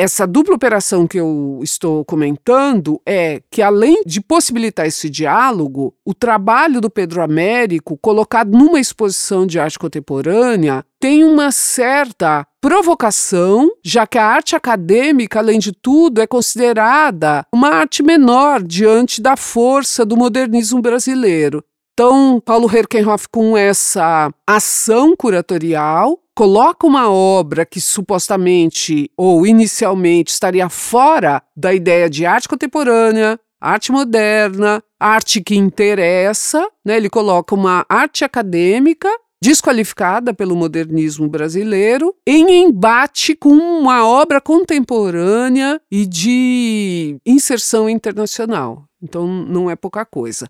Essa 0.00 0.28
dupla 0.28 0.54
operação 0.54 1.08
que 1.08 1.18
eu 1.18 1.58
estou 1.60 2.04
comentando 2.04 3.02
é 3.04 3.42
que, 3.50 3.60
além 3.60 4.04
de 4.06 4.20
possibilitar 4.20 4.86
esse 4.86 5.10
diálogo, 5.10 5.92
o 6.04 6.14
trabalho 6.14 6.80
do 6.80 6.88
Pedro 6.88 7.20
Américo, 7.20 7.98
colocado 8.00 8.56
numa 8.56 8.78
exposição 8.78 9.44
de 9.44 9.58
arte 9.58 9.76
contemporânea, 9.76 10.84
tem 11.00 11.24
uma 11.24 11.50
certa 11.50 12.46
provocação, 12.60 13.68
já 13.84 14.06
que 14.06 14.18
a 14.18 14.24
arte 14.24 14.54
acadêmica, 14.54 15.40
além 15.40 15.58
de 15.58 15.72
tudo, 15.72 16.20
é 16.20 16.28
considerada 16.28 17.44
uma 17.52 17.68
arte 17.68 18.00
menor 18.00 18.62
diante 18.62 19.20
da 19.20 19.36
força 19.36 20.06
do 20.06 20.16
modernismo 20.16 20.80
brasileiro. 20.80 21.64
Então, 21.98 22.40
Paulo 22.40 22.70
Herkenhoff, 22.72 23.26
com 23.28 23.56
essa 23.56 24.32
ação 24.46 25.16
curatorial, 25.16 26.16
coloca 26.32 26.86
uma 26.86 27.10
obra 27.10 27.66
que 27.66 27.80
supostamente 27.80 29.10
ou 29.16 29.44
inicialmente 29.44 30.30
estaria 30.30 30.68
fora 30.68 31.42
da 31.56 31.74
ideia 31.74 32.08
de 32.08 32.24
arte 32.24 32.48
contemporânea, 32.48 33.36
arte 33.60 33.90
moderna, 33.90 34.80
arte 34.96 35.40
que 35.40 35.56
interessa, 35.56 36.64
né? 36.84 36.96
Ele 36.98 37.10
coloca 37.10 37.52
uma 37.52 37.84
arte 37.88 38.24
acadêmica 38.24 39.08
desqualificada 39.42 40.32
pelo 40.32 40.54
modernismo 40.54 41.28
brasileiro, 41.28 42.14
em 42.24 42.62
embate 42.62 43.34
com 43.34 43.50
uma 43.50 44.06
obra 44.06 44.40
contemporânea 44.40 45.80
e 45.90 46.06
de 46.06 47.18
inserção 47.26 47.90
internacional. 47.90 48.84
Então 49.02 49.26
não 49.26 49.68
é 49.68 49.74
pouca 49.74 50.04
coisa. 50.04 50.48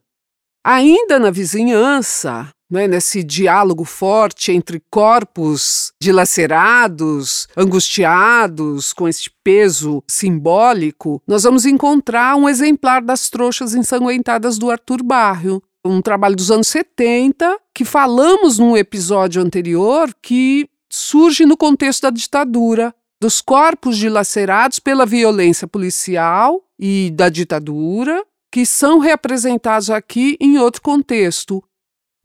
Ainda 0.71 1.19
na 1.19 1.31
vizinhança, 1.31 2.53
né, 2.71 2.87
nesse 2.87 3.25
diálogo 3.25 3.87
forte 3.87 4.53
entre 4.53 4.83
corpos 4.91 5.95
dilacerados, 5.99 7.49
angustiados, 7.57 8.93
com 8.93 9.09
este 9.09 9.31
peso 9.43 10.05
simbólico, 10.07 11.23
nós 11.27 11.45
vamos 11.45 11.65
encontrar 11.65 12.37
um 12.37 12.47
exemplar 12.47 13.01
das 13.01 13.31
trouxas 13.31 13.75
ensanguentadas 13.75 14.59
do 14.59 14.71
Arthur 14.71 15.03
Barrio. 15.03 15.63
Um 15.83 16.03
trabalho 16.03 16.37
dos 16.37 16.51
anos 16.51 16.69
70, 16.69 17.59
que 17.75 17.87
falamos 17.87 18.59
num 18.59 18.77
episódio 18.77 19.41
anterior, 19.41 20.15
que 20.21 20.69
surge 20.91 21.47
no 21.47 21.57
contexto 21.57 22.03
da 22.03 22.11
ditadura, 22.11 22.95
dos 23.19 23.41
corpos 23.41 23.97
dilacerados 23.97 24.79
pela 24.79 25.07
violência 25.07 25.67
policial 25.67 26.63
e 26.79 27.11
da 27.15 27.31
ditadura, 27.31 28.23
que 28.51 28.65
são 28.65 28.99
reapresentados 28.99 29.91
aqui 29.91 30.37
em 30.41 30.59
outro 30.59 30.83
contexto. 30.83 31.63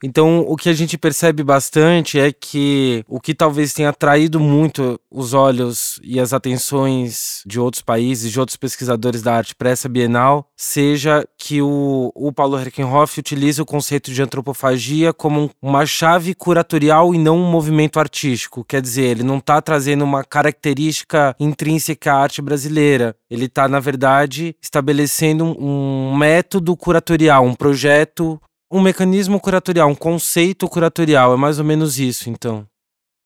Então, 0.06 0.42
o 0.46 0.58
que 0.58 0.68
a 0.68 0.74
gente 0.74 0.98
percebe 0.98 1.44
bastante 1.44 2.20
é 2.20 2.30
que 2.30 3.06
o 3.08 3.22
que 3.22 3.34
talvez 3.34 3.74
tenha 3.74 3.88
atraído 3.88 4.38
muito 4.38 5.00
os 5.10 5.34
olhos 5.34 5.98
e 6.04 6.20
as 6.20 6.34
atenções 6.34 7.42
de 7.46 7.58
outros 7.58 7.82
países, 7.82 8.30
de 8.30 8.38
outros 8.38 8.58
pesquisadores 8.58 9.22
da 9.22 9.34
arte 9.34 9.56
para 9.56 9.70
essa 9.70 9.88
Bienal, 9.88 10.50
seja 10.58 11.26
que 11.38 11.62
o, 11.62 12.12
o 12.14 12.34
Paulo 12.34 12.60
Herkenhoff 12.60 13.18
utiliza 13.18 13.64
o 13.64 13.66
conceito 13.66 14.12
de 14.12 14.22
antropofagia 14.22 15.14
como 15.14 15.50
uma 15.62 15.86
chave 15.86 16.36
curatorial 16.36 17.16
e 17.16 17.18
não 17.18 17.38
um 17.38 17.50
movimento 17.50 17.98
artístico. 17.98 18.66
Quer 18.66 18.82
dizer, 18.82 19.04
ele 19.04 19.24
não 19.24 19.38
está 19.38 19.62
trazendo 19.62 20.04
uma 20.04 20.26
característica 20.26 21.34
intrínseca 21.40 22.12
à 22.12 22.18
arte 22.18 22.42
brasileira. 22.42 23.16
Ele 23.32 23.46
está, 23.46 23.70
na 23.70 23.80
verdade, 23.80 24.54
estabelecendo 24.62 25.46
um 25.46 26.14
método 26.18 26.76
curatorial, 26.76 27.46
um 27.46 27.56
projeto 27.56 28.38
um 28.74 28.82
mecanismo 28.82 29.40
curatorial, 29.40 29.88
um 29.88 29.96
conceito 29.96 30.68
curatorial. 30.68 31.34
É 31.34 31.38
mais 31.38 31.60
ou 31.60 31.66
menos 31.66 32.00
isso, 32.00 32.28
então. 32.28 32.68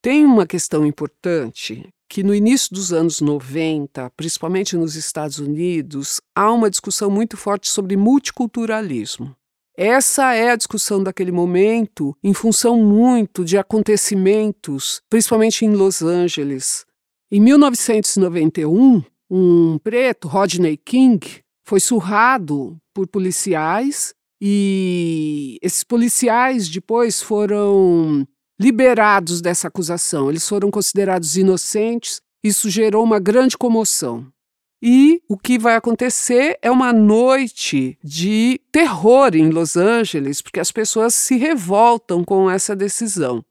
Tem 0.02 0.26
uma 0.26 0.46
questão 0.46 0.86
importante 0.86 1.88
que 2.10 2.22
no 2.22 2.36
início 2.36 2.74
dos 2.74 2.92
anos 2.92 3.22
90, 3.22 4.12
principalmente 4.16 4.76
nos 4.76 4.96
Estados 4.96 5.40
Unidos, 5.40 6.20
há 6.36 6.52
uma 6.52 6.70
discussão 6.70 7.10
muito 7.10 7.38
forte 7.38 7.70
sobre 7.70 7.96
multiculturalismo. 7.96 9.34
Essa 9.76 10.34
é 10.34 10.52
a 10.52 10.56
discussão 10.56 11.02
daquele 11.02 11.32
momento, 11.32 12.16
em 12.22 12.34
função 12.34 12.78
muito 12.78 13.46
de 13.46 13.58
acontecimentos, 13.58 15.02
principalmente 15.10 15.66
em 15.66 15.70
Los 15.70 16.02
Angeles. 16.02 16.86
Em 17.32 17.40
1991, 17.40 19.04
um 19.30 19.78
preto, 19.78 20.28
Rodney 20.28 20.78
King, 20.78 21.42
foi 21.64 21.80
surrado 21.80 22.78
por 22.94 23.08
policiais 23.08 24.16
e 24.42 25.58
esses 25.62 25.84
policiais 25.84 26.70
depois 26.70 27.22
foram 27.22 28.28
liberados 28.60 29.42
dessa 29.42 29.68
acusação. 29.68 30.30
Eles 30.30 30.48
foram 30.48 30.70
considerados 30.70 31.38
inocentes. 31.38 32.22
Isso 32.44 32.70
gerou 32.70 33.04
uma 33.04 33.20
grande 33.20 33.58
comoção. 33.58 34.28
E 34.82 35.22
o 35.28 35.38
que 35.38 35.58
vai 35.58 35.76
acontecer 35.76 36.58
é 36.62 36.70
uma 36.70 36.94
noite 36.94 37.98
de 38.04 38.62
terror 38.72 39.36
em 39.36 39.50
Los 39.50 39.76
Angeles, 39.76 40.42
porque 40.42 40.60
as 40.60 40.72
pessoas 40.72 41.16
se 41.16 41.36
revoltam 41.36 42.24
com 42.24 42.50
essa 42.50 42.76
decisão. 42.76 43.44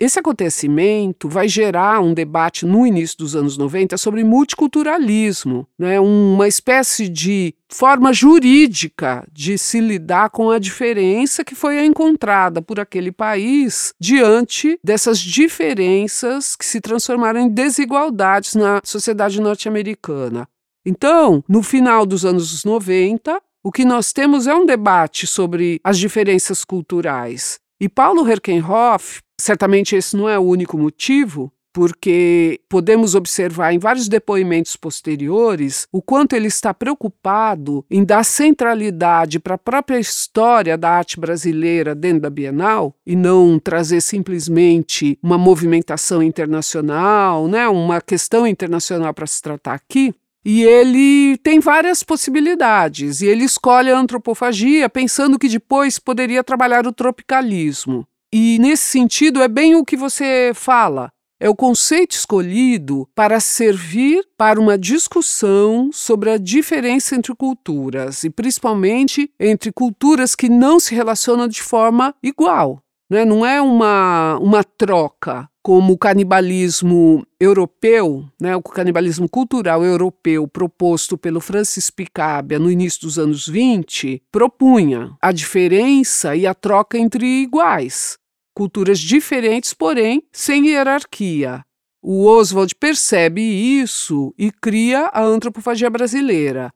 Esse 0.00 0.20
acontecimento 0.20 1.28
vai 1.28 1.48
gerar 1.48 2.00
um 2.00 2.14
debate 2.14 2.64
no 2.64 2.86
início 2.86 3.18
dos 3.18 3.34
anos 3.34 3.58
90 3.58 3.96
sobre 3.96 4.22
multiculturalismo, 4.22 5.66
né? 5.76 5.98
uma 5.98 6.46
espécie 6.46 7.08
de 7.08 7.52
forma 7.68 8.12
jurídica 8.12 9.26
de 9.32 9.58
se 9.58 9.80
lidar 9.80 10.30
com 10.30 10.50
a 10.50 10.60
diferença 10.60 11.44
que 11.44 11.56
foi 11.56 11.84
encontrada 11.84 12.62
por 12.62 12.78
aquele 12.78 13.10
país 13.10 13.92
diante 13.98 14.78
dessas 14.84 15.18
diferenças 15.18 16.54
que 16.54 16.64
se 16.64 16.80
transformaram 16.80 17.40
em 17.40 17.48
desigualdades 17.48 18.54
na 18.54 18.80
sociedade 18.84 19.40
norte-americana. 19.40 20.48
Então, 20.86 21.42
no 21.48 21.60
final 21.60 22.06
dos 22.06 22.24
anos 22.24 22.64
90, 22.64 23.42
o 23.64 23.72
que 23.72 23.84
nós 23.84 24.12
temos 24.12 24.46
é 24.46 24.54
um 24.54 24.64
debate 24.64 25.26
sobre 25.26 25.80
as 25.82 25.98
diferenças 25.98 26.64
culturais. 26.64 27.58
E 27.80 27.88
Paulo 27.88 28.28
Herkenhoff 28.28 29.20
Certamente 29.40 29.94
esse 29.94 30.16
não 30.16 30.28
é 30.28 30.38
o 30.38 30.42
único 30.42 30.76
motivo, 30.76 31.52
porque 31.72 32.60
podemos 32.68 33.14
observar 33.14 33.72
em 33.72 33.78
vários 33.78 34.08
depoimentos 34.08 34.74
posteriores 34.74 35.86
o 35.92 36.02
quanto 36.02 36.34
ele 36.34 36.48
está 36.48 36.74
preocupado 36.74 37.84
em 37.88 38.04
dar 38.04 38.24
centralidade 38.24 39.38
para 39.38 39.54
a 39.54 39.58
própria 39.58 40.00
história 40.00 40.76
da 40.76 40.90
arte 40.90 41.20
brasileira 41.20 41.94
dentro 41.94 42.22
da 42.22 42.30
Bienal 42.30 42.96
e 43.06 43.14
não 43.14 43.60
trazer 43.60 44.00
simplesmente 44.00 45.16
uma 45.22 45.38
movimentação 45.38 46.20
internacional, 46.20 47.46
né, 47.46 47.68
uma 47.68 48.00
questão 48.00 48.44
internacional 48.44 49.14
para 49.14 49.26
se 49.26 49.40
tratar 49.40 49.74
aqui. 49.74 50.12
E 50.44 50.62
ele 50.62 51.36
tem 51.38 51.60
várias 51.60 52.02
possibilidades, 52.02 53.20
e 53.20 53.26
ele 53.26 53.44
escolhe 53.44 53.90
a 53.90 53.98
antropofagia 53.98 54.88
pensando 54.88 55.38
que 55.38 55.48
depois 55.48 55.98
poderia 55.98 56.42
trabalhar 56.42 56.86
o 56.86 56.92
tropicalismo. 56.92 58.06
E 58.32 58.58
nesse 58.58 58.84
sentido 58.84 59.42
é 59.42 59.48
bem 59.48 59.74
o 59.74 59.84
que 59.84 59.96
você 59.96 60.52
fala. 60.54 61.10
É 61.40 61.48
o 61.48 61.54
conceito 61.54 62.12
escolhido 62.12 63.08
para 63.14 63.38
servir 63.38 64.24
para 64.36 64.60
uma 64.60 64.76
discussão 64.76 65.90
sobre 65.92 66.30
a 66.30 66.36
diferença 66.36 67.14
entre 67.14 67.34
culturas 67.34 68.24
e 68.24 68.30
principalmente 68.30 69.30
entre 69.38 69.70
culturas 69.70 70.34
que 70.34 70.48
não 70.48 70.80
se 70.80 70.94
relacionam 70.94 71.46
de 71.46 71.62
forma 71.62 72.12
igual. 72.22 72.82
Né? 73.08 73.24
não 73.24 73.44
é 73.44 73.60
uma, 73.60 74.38
uma 74.38 74.62
troca 74.62 75.48
como 75.68 75.92
o 75.92 75.98
canibalismo 75.98 77.26
europeu, 77.38 78.24
né, 78.40 78.56
o 78.56 78.62
canibalismo 78.62 79.28
cultural 79.28 79.84
europeu 79.84 80.48
proposto 80.48 81.18
pelo 81.18 81.42
Francis 81.42 81.90
Picabia 81.90 82.58
no 82.58 82.70
início 82.70 83.02
dos 83.02 83.18
anos 83.18 83.46
20, 83.46 84.22
propunha 84.32 85.14
a 85.20 85.30
diferença 85.30 86.34
e 86.34 86.46
a 86.46 86.54
troca 86.54 86.96
entre 86.96 87.42
iguais, 87.42 88.16
culturas 88.54 88.98
diferentes, 88.98 89.74
porém 89.74 90.22
sem 90.32 90.68
hierarquia. 90.68 91.62
O 92.02 92.24
Oswald 92.24 92.74
percebe 92.76 93.42
isso 93.42 94.32
e 94.38 94.50
cria 94.50 95.10
a 95.12 95.22
antropofagia 95.22 95.90
brasileira, 95.90 96.70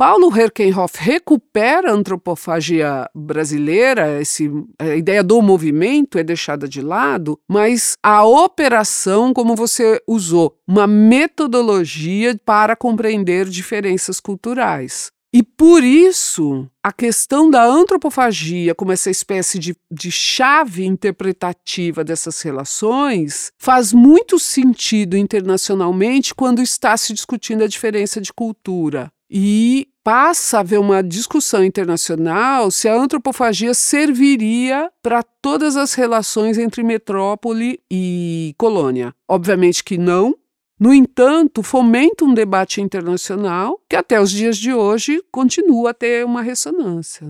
Paulo 0.00 0.34
Herkenhoff 0.34 0.96
recupera 0.98 1.90
a 1.90 1.94
antropofagia 1.94 3.06
brasileira, 3.14 4.18
esse, 4.18 4.50
a 4.78 4.96
ideia 4.96 5.22
do 5.22 5.42
movimento 5.42 6.16
é 6.16 6.24
deixada 6.24 6.66
de 6.66 6.80
lado, 6.80 7.38
mas 7.46 7.98
a 8.02 8.24
operação, 8.24 9.34
como 9.34 9.54
você 9.54 10.00
usou, 10.08 10.56
uma 10.66 10.86
metodologia 10.86 12.34
para 12.46 12.74
compreender 12.74 13.46
diferenças 13.50 14.18
culturais. 14.20 15.10
E 15.34 15.42
por 15.42 15.84
isso, 15.84 16.66
a 16.82 16.90
questão 16.90 17.50
da 17.50 17.62
antropofagia, 17.62 18.74
como 18.74 18.92
essa 18.92 19.10
espécie 19.10 19.58
de, 19.58 19.76
de 19.92 20.10
chave 20.10 20.86
interpretativa 20.86 22.02
dessas 22.02 22.40
relações, 22.40 23.52
faz 23.58 23.92
muito 23.92 24.38
sentido 24.38 25.14
internacionalmente 25.14 26.34
quando 26.34 26.62
está 26.62 26.96
se 26.96 27.12
discutindo 27.12 27.64
a 27.64 27.68
diferença 27.68 28.18
de 28.18 28.32
cultura. 28.32 29.12
E 29.30 29.86
passa 30.02 30.58
a 30.58 30.60
haver 30.60 30.78
uma 30.78 31.02
discussão 31.02 31.64
internacional 31.64 32.70
se 32.70 32.88
a 32.88 32.94
antropofagia 32.94 33.74
serviria 33.74 34.90
para 35.02 35.22
todas 35.22 35.76
as 35.76 35.94
relações 35.94 36.58
entre 36.58 36.82
metrópole 36.82 37.80
e 37.90 38.54
colônia. 38.56 39.14
Obviamente 39.28 39.84
que 39.84 39.98
não. 39.98 40.34
No 40.78 40.94
entanto, 40.94 41.62
fomenta 41.62 42.24
um 42.24 42.32
debate 42.32 42.80
internacional 42.80 43.78
que 43.88 43.94
até 43.94 44.18
os 44.20 44.30
dias 44.30 44.56
de 44.56 44.72
hoje 44.72 45.22
continua 45.30 45.90
a 45.90 45.94
ter 45.94 46.24
uma 46.24 46.40
ressonância. 46.40 47.26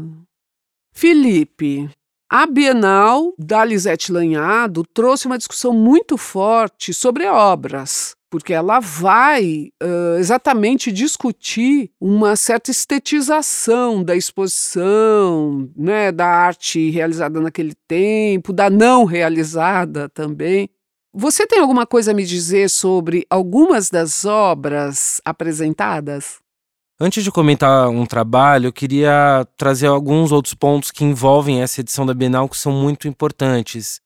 Felipe, 0.92 1.90
a 2.30 2.46
Bienal 2.46 3.34
da 3.36 3.64
Lisete 3.64 4.12
Lanhado 4.12 4.84
trouxe 4.94 5.26
uma 5.26 5.36
discussão 5.36 5.72
muito 5.72 6.16
forte 6.16 6.94
sobre 6.94 7.26
obras 7.26 8.14
porque 8.30 8.54
ela 8.54 8.78
vai 8.78 9.72
uh, 9.82 10.16
exatamente 10.18 10.92
discutir 10.92 11.90
uma 12.00 12.36
certa 12.36 12.70
estetização 12.70 14.04
da 14.04 14.14
exposição, 14.14 15.68
né, 15.76 16.12
da 16.12 16.26
arte 16.26 16.90
realizada 16.90 17.40
naquele 17.40 17.74
tempo, 17.88 18.52
da 18.52 18.70
não 18.70 19.04
realizada 19.04 20.08
também. 20.08 20.70
Você 21.12 21.44
tem 21.44 21.58
alguma 21.58 21.84
coisa 21.84 22.12
a 22.12 22.14
me 22.14 22.24
dizer 22.24 22.70
sobre 22.70 23.26
algumas 23.28 23.90
das 23.90 24.24
obras 24.24 25.20
apresentadas? 25.24 26.38
Antes 27.00 27.24
de 27.24 27.32
comentar 27.32 27.88
um 27.88 28.06
trabalho, 28.06 28.68
eu 28.68 28.72
queria 28.72 29.44
trazer 29.56 29.88
alguns 29.88 30.30
outros 30.30 30.54
pontos 30.54 30.92
que 30.92 31.02
envolvem 31.02 31.62
essa 31.62 31.80
edição 31.80 32.06
da 32.06 32.14
Bienal 32.14 32.48
que 32.48 32.56
são 32.56 32.70
muito 32.70 33.08
importantes. 33.08 34.00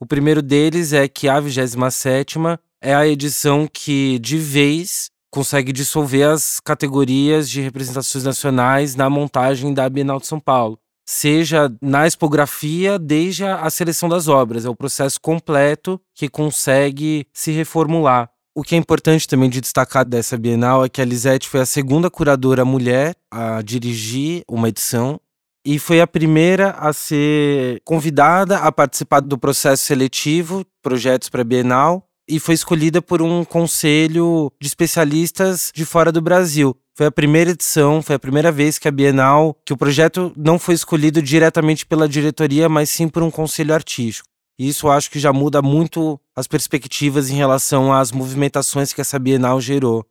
O 0.00 0.06
primeiro 0.06 0.40
deles 0.40 0.92
é 0.92 1.08
que 1.08 1.28
a 1.28 1.40
27 1.40 2.38
é 2.82 2.94
a 2.94 3.06
edição 3.06 3.68
que, 3.72 4.18
de 4.18 4.38
vez, 4.38 5.10
consegue 5.30 5.72
dissolver 5.72 6.28
as 6.28 6.60
categorias 6.60 7.50
de 7.50 7.60
representações 7.60 8.24
nacionais 8.24 8.94
na 8.94 9.10
montagem 9.10 9.74
da 9.74 9.88
Bienal 9.88 10.18
de 10.18 10.26
São 10.26 10.40
Paulo. 10.40 10.78
Seja 11.08 11.72
na 11.80 12.06
expografia, 12.06 12.98
desde 12.98 13.44
a 13.44 13.68
seleção 13.70 14.08
das 14.08 14.28
obras. 14.28 14.64
É 14.64 14.68
o 14.68 14.74
processo 14.74 15.20
completo 15.20 16.00
que 16.14 16.28
consegue 16.28 17.26
se 17.32 17.52
reformular. 17.52 18.30
O 18.54 18.62
que 18.62 18.74
é 18.74 18.78
importante 18.78 19.28
também 19.28 19.50
de 19.50 19.60
destacar 19.60 20.04
dessa 20.04 20.38
Bienal 20.38 20.84
é 20.84 20.88
que 20.88 21.02
a 21.02 21.04
Lisette 21.04 21.48
foi 21.48 21.60
a 21.60 21.66
segunda 21.66 22.10
curadora 22.10 22.64
mulher 22.64 23.14
a 23.30 23.60
dirigir 23.60 24.42
uma 24.48 24.70
edição 24.70 25.20
e 25.64 25.78
foi 25.78 26.00
a 26.00 26.06
primeira 26.06 26.70
a 26.70 26.92
ser 26.92 27.82
convidada 27.84 28.58
a 28.58 28.72
participar 28.72 29.20
do 29.20 29.36
processo 29.36 29.84
seletivo, 29.84 30.64
projetos 30.80 31.28
para 31.28 31.42
a 31.42 31.44
Bienal, 31.44 32.05
e 32.28 32.40
foi 32.40 32.54
escolhida 32.54 33.00
por 33.00 33.22
um 33.22 33.44
conselho 33.44 34.52
de 34.60 34.66
especialistas 34.66 35.70
de 35.74 35.84
fora 35.84 36.10
do 36.10 36.20
Brasil. 36.20 36.76
Foi 36.94 37.06
a 37.06 37.12
primeira 37.12 37.50
edição, 37.50 38.02
foi 38.02 38.16
a 38.16 38.18
primeira 38.18 38.50
vez 38.50 38.78
que 38.78 38.88
a 38.88 38.90
Bienal, 38.90 39.56
que 39.64 39.72
o 39.72 39.76
projeto 39.76 40.32
não 40.36 40.58
foi 40.58 40.74
escolhido 40.74 41.20
diretamente 41.20 41.84
pela 41.84 42.08
diretoria, 42.08 42.68
mas 42.68 42.88
sim 42.90 43.08
por 43.08 43.22
um 43.22 43.30
conselho 43.30 43.74
artístico. 43.74 44.28
E 44.58 44.68
isso 44.68 44.88
acho 44.88 45.10
que 45.10 45.18
já 45.18 45.32
muda 45.32 45.60
muito 45.60 46.18
as 46.34 46.46
perspectivas 46.46 47.28
em 47.28 47.34
relação 47.34 47.92
às 47.92 48.10
movimentações 48.10 48.92
que 48.92 49.00
essa 49.00 49.18
Bienal 49.18 49.60
gerou. 49.60 50.06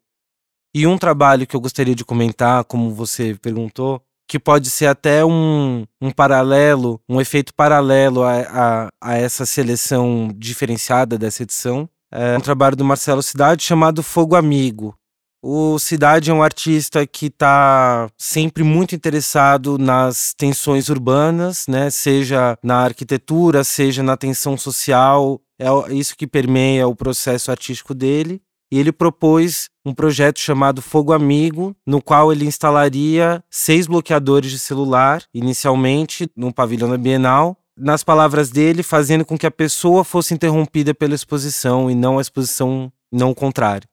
E 0.75 0.86
um 0.86 0.97
trabalho 0.97 1.47
que 1.47 1.56
eu 1.56 1.62
gostaria 1.62 1.95
de 1.95 2.06
comentar, 2.06 2.63
como 2.65 2.93
você 2.93 3.36
perguntou, 3.41 4.01
que 4.28 4.38
pode 4.39 4.69
ser 4.69 4.88
até 4.88 5.23
um, 5.25 5.86
um 6.01 6.12
paralelo, 6.12 6.99
um 7.08 7.21
efeito 7.21 7.54
paralelo 7.54 8.23
a, 8.23 8.41
a, 8.41 8.89
a 9.01 9.17
essa 9.17 9.45
seleção 9.45 10.30
diferenciada 10.36 11.17
dessa 11.17 11.43
edição, 11.43 11.89
é 12.15 12.38
um 12.38 12.41
trabalho 12.41 12.78
do 12.78 12.86
Marcelo 12.86 13.21
Cidade 13.21 13.62
chamado 13.62 14.01
Fogo 14.01 14.36
Amigo. 14.36 14.95
O 15.43 15.78
Cidade 15.78 16.32
é 16.32 16.34
um 16.34 16.41
artista 16.41 17.06
que 17.06 17.28
está 17.28 18.10
sempre 18.17 18.63
muito 18.63 18.95
interessado 18.95 19.78
nas 19.78 20.34
tensões 20.34 20.89
urbanas, 20.89 21.65
né? 21.67 21.89
seja 21.89 22.58
na 22.63 22.78
arquitetura, 22.78 23.63
seja 23.63 24.01
na 24.01 24.15
tensão 24.15 24.58
social. 24.58 25.39
É 25.60 25.67
isso 25.93 26.15
que 26.17 26.25
permeia 26.25 26.88
o 26.88 26.95
processo 26.95 27.51
artístico 27.51 27.93
dele. 27.93 28.41
E 28.71 28.80
ele 28.80 28.91
propôs 28.91 29.69
um 29.86 29.93
projeto 29.93 30.39
chamado 30.39 30.82
Fogo 30.82 31.13
Amigo, 31.13 31.75
no 31.86 32.01
qual 32.01 32.32
ele 32.32 32.45
instalaria 32.45 33.43
seis 33.49 33.86
bloqueadores 33.86 34.49
de 34.49 34.58
celular, 34.58 35.21
inicialmente 35.34 36.28
no 36.36 36.51
pavilhão 36.51 36.89
da 36.89 36.97
Bienal, 36.97 37.56
nas 37.77 38.03
palavras 38.03 38.49
dele, 38.49 38.83
fazendo 38.83 39.25
com 39.25 39.38
que 39.38 39.45
a 39.45 39.51
pessoa 39.51 40.03
fosse 40.03 40.33
interrompida 40.33 40.93
pela 40.93 41.15
exposição 41.15 41.89
e 41.89 41.95
não 41.95 42.17
a 42.17 42.21
exposição, 42.21 42.91
não 43.11 43.31
o 43.31 43.35
contrário. 43.35 43.88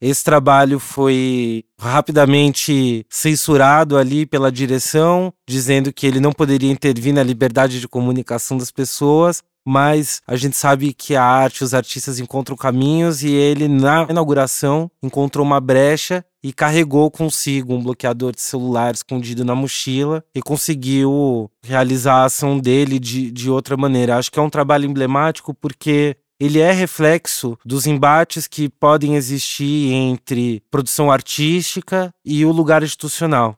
Esse 0.00 0.24
trabalho 0.24 0.80
foi 0.80 1.64
rapidamente 1.78 3.06
censurado 3.08 3.96
ali 3.96 4.26
pela 4.26 4.50
direção, 4.50 5.32
dizendo 5.48 5.92
que 5.92 6.04
ele 6.04 6.18
não 6.18 6.32
poderia 6.32 6.72
intervir 6.72 7.14
na 7.14 7.22
liberdade 7.22 7.78
de 7.78 7.86
comunicação 7.86 8.58
das 8.58 8.72
pessoas, 8.72 9.44
mas 9.64 10.20
a 10.26 10.34
gente 10.34 10.56
sabe 10.56 10.92
que 10.92 11.14
a 11.14 11.22
arte, 11.22 11.62
os 11.62 11.72
artistas 11.72 12.18
encontram 12.18 12.56
caminhos 12.56 13.22
e 13.22 13.30
ele, 13.30 13.68
na 13.68 14.06
inauguração, 14.10 14.90
encontrou 15.00 15.46
uma 15.46 15.60
brecha 15.60 16.24
e 16.42 16.52
carregou 16.52 17.10
consigo 17.10 17.74
um 17.74 17.82
bloqueador 17.82 18.32
de 18.32 18.40
celular 18.40 18.94
escondido 18.94 19.44
na 19.44 19.54
mochila 19.54 20.24
e 20.34 20.42
conseguiu 20.42 21.50
realizar 21.62 22.16
a 22.16 22.24
ação 22.24 22.58
dele 22.58 22.98
de, 22.98 23.30
de 23.30 23.48
outra 23.48 23.76
maneira. 23.76 24.16
Acho 24.16 24.30
que 24.30 24.38
é 24.38 24.42
um 24.42 24.50
trabalho 24.50 24.86
emblemático 24.86 25.54
porque 25.54 26.16
ele 26.40 26.58
é 26.58 26.72
reflexo 26.72 27.56
dos 27.64 27.86
embates 27.86 28.48
que 28.48 28.68
podem 28.68 29.14
existir 29.14 29.92
entre 29.92 30.60
produção 30.70 31.10
artística 31.12 32.12
e 32.24 32.44
o 32.44 32.50
lugar 32.50 32.82
institucional. 32.82 33.56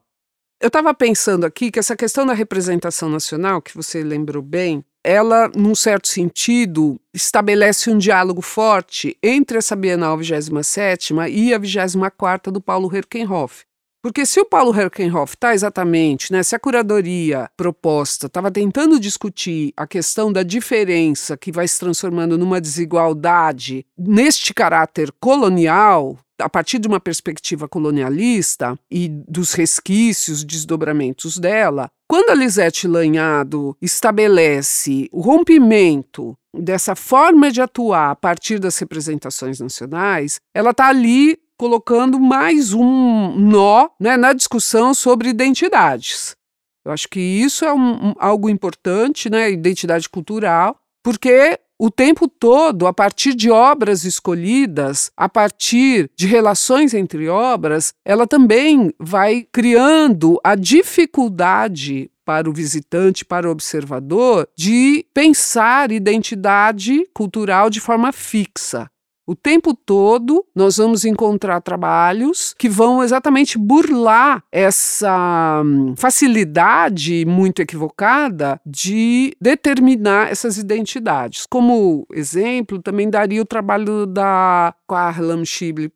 Eu 0.60 0.68
estava 0.68 0.92
pensando 0.92 1.44
aqui 1.44 1.70
que 1.70 1.78
essa 1.78 1.96
questão 1.96 2.26
da 2.26 2.32
representação 2.32 3.08
nacional, 3.08 3.62
que 3.62 3.74
você 3.74 4.02
lembrou 4.02 4.42
bem, 4.42 4.84
ela, 5.04 5.50
num 5.54 5.74
certo 5.74 6.08
sentido, 6.08 6.98
estabelece 7.12 7.90
um 7.90 7.98
diálogo 7.98 8.40
forte 8.40 9.16
entre 9.22 9.58
essa 9.58 9.76
Bienal 9.76 10.16
27 10.16 11.14
e 11.30 11.52
a 11.52 11.58
24 11.58 12.50
do 12.50 12.60
Paulo 12.60 12.90
Herkenhoff. 12.94 13.64
Porque 14.04 14.26
se 14.26 14.38
o 14.38 14.44
Paulo 14.44 14.78
Herkenhoff 14.78 15.34
está 15.34 15.54
exatamente, 15.54 16.30
né, 16.30 16.42
se 16.42 16.54
a 16.54 16.58
curadoria 16.58 17.48
proposta 17.56 18.26
estava 18.26 18.50
tentando 18.50 19.00
discutir 19.00 19.72
a 19.74 19.86
questão 19.86 20.30
da 20.30 20.42
diferença 20.42 21.38
que 21.38 21.50
vai 21.50 21.66
se 21.66 21.80
transformando 21.80 22.36
numa 22.36 22.60
desigualdade 22.60 23.86
neste 23.96 24.52
caráter 24.52 25.10
colonial, 25.18 26.18
a 26.38 26.48
partir 26.48 26.78
de 26.78 26.88
uma 26.88 27.00
perspectiva 27.00 27.68
colonialista 27.68 28.78
e 28.90 29.08
dos 29.08 29.52
resquícios, 29.52 30.44
desdobramentos 30.44 31.38
dela, 31.38 31.90
quando 32.08 32.30
a 32.30 32.34
Lisete 32.34 32.86
Lanhado 32.86 33.76
estabelece 33.80 35.08
o 35.12 35.20
rompimento 35.20 36.36
dessa 36.52 36.94
forma 36.94 37.50
de 37.50 37.60
atuar 37.60 38.10
a 38.10 38.16
partir 38.16 38.58
das 38.58 38.78
representações 38.78 39.60
nacionais, 39.60 40.40
ela 40.54 40.70
está 40.70 40.88
ali 40.88 41.38
colocando 41.56 42.18
mais 42.18 42.72
um 42.72 43.34
nó 43.36 43.88
né, 43.98 44.16
na 44.16 44.32
discussão 44.32 44.92
sobre 44.92 45.28
identidades. 45.28 46.36
Eu 46.84 46.92
acho 46.92 47.08
que 47.08 47.20
isso 47.20 47.64
é 47.64 47.72
um, 47.72 48.08
um, 48.08 48.14
algo 48.18 48.50
importante, 48.50 49.30
né, 49.30 49.50
identidade 49.50 50.08
cultural, 50.08 50.76
porque 51.02 51.58
o 51.84 51.90
tempo 51.90 52.26
todo, 52.26 52.86
a 52.86 52.94
partir 52.94 53.34
de 53.34 53.50
obras 53.50 54.04
escolhidas, 54.04 55.12
a 55.14 55.28
partir 55.28 56.10
de 56.16 56.26
relações 56.26 56.94
entre 56.94 57.28
obras, 57.28 57.92
ela 58.02 58.26
também 58.26 58.90
vai 58.98 59.46
criando 59.52 60.40
a 60.42 60.54
dificuldade 60.54 62.10
para 62.24 62.48
o 62.48 62.54
visitante, 62.54 63.22
para 63.22 63.46
o 63.46 63.50
observador, 63.50 64.48
de 64.56 65.04
pensar 65.12 65.92
identidade 65.92 67.06
cultural 67.12 67.68
de 67.68 67.80
forma 67.80 68.12
fixa. 68.12 68.90
O 69.26 69.34
tempo 69.34 69.72
todo 69.72 70.44
nós 70.54 70.76
vamos 70.76 71.04
encontrar 71.04 71.60
trabalhos 71.62 72.54
que 72.58 72.68
vão 72.68 73.02
exatamente 73.02 73.56
burlar 73.56 74.42
essa 74.52 75.62
hum, 75.64 75.94
facilidade 75.96 77.24
muito 77.24 77.62
equivocada 77.62 78.60
de 78.66 79.34
determinar 79.40 80.30
essas 80.30 80.58
identidades. 80.58 81.46
Como 81.46 82.06
exemplo, 82.12 82.82
também 82.82 83.08
daria 83.08 83.40
o 83.40 83.46
trabalho 83.46 84.04
da 84.04 84.74
Harlem 84.86 85.44
Shibley. 85.46 85.90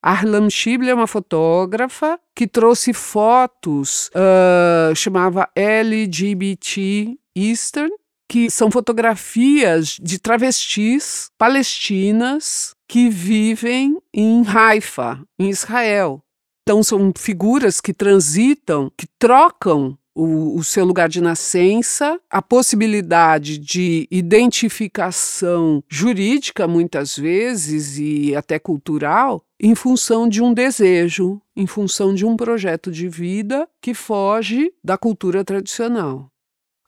Harlem 0.00 0.48
Shibley 0.48 0.90
é 0.90 0.94
uma 0.94 1.08
fotógrafa 1.08 2.18
que 2.34 2.46
trouxe 2.46 2.92
fotos, 2.92 4.08
uh, 4.14 4.94
chamava 4.94 5.48
LGBT 5.56 7.18
Eastern, 7.34 7.90
que 8.28 8.50
são 8.50 8.70
fotografias 8.70 9.96
de 10.00 10.18
travestis 10.18 11.30
palestinas 11.38 12.74
que 12.86 13.08
vivem 13.08 13.96
em 14.12 14.44
Haifa, 14.46 15.20
em 15.38 15.48
Israel. 15.48 16.22
Então, 16.62 16.82
são 16.82 17.12
figuras 17.16 17.80
que 17.80 17.94
transitam, 17.94 18.92
que 18.94 19.06
trocam 19.18 19.96
o, 20.14 20.58
o, 20.58 20.64
seu 20.64 20.84
lugar 20.84 21.08
de 21.08 21.20
nascença, 21.20 22.20
a 22.28 22.42
possibilidade 22.42 23.56
de 23.56 24.06
identificação 24.10 25.82
jurídica, 25.88 26.68
muitas 26.68 27.16
vezes, 27.16 27.98
e 27.98 28.34
até 28.36 28.58
cultural, 28.58 29.42
em 29.60 29.74
função 29.74 30.28
de 30.28 30.42
um 30.42 30.52
desejo, 30.52 31.40
em 31.56 31.66
função 31.66 32.14
de 32.14 32.26
um 32.26 32.36
projeto 32.36 32.90
de 32.90 33.08
vida 33.08 33.66
que 33.80 33.94
foge 33.94 34.70
da 34.84 34.98
cultura 34.98 35.42
tradicional 35.44 36.30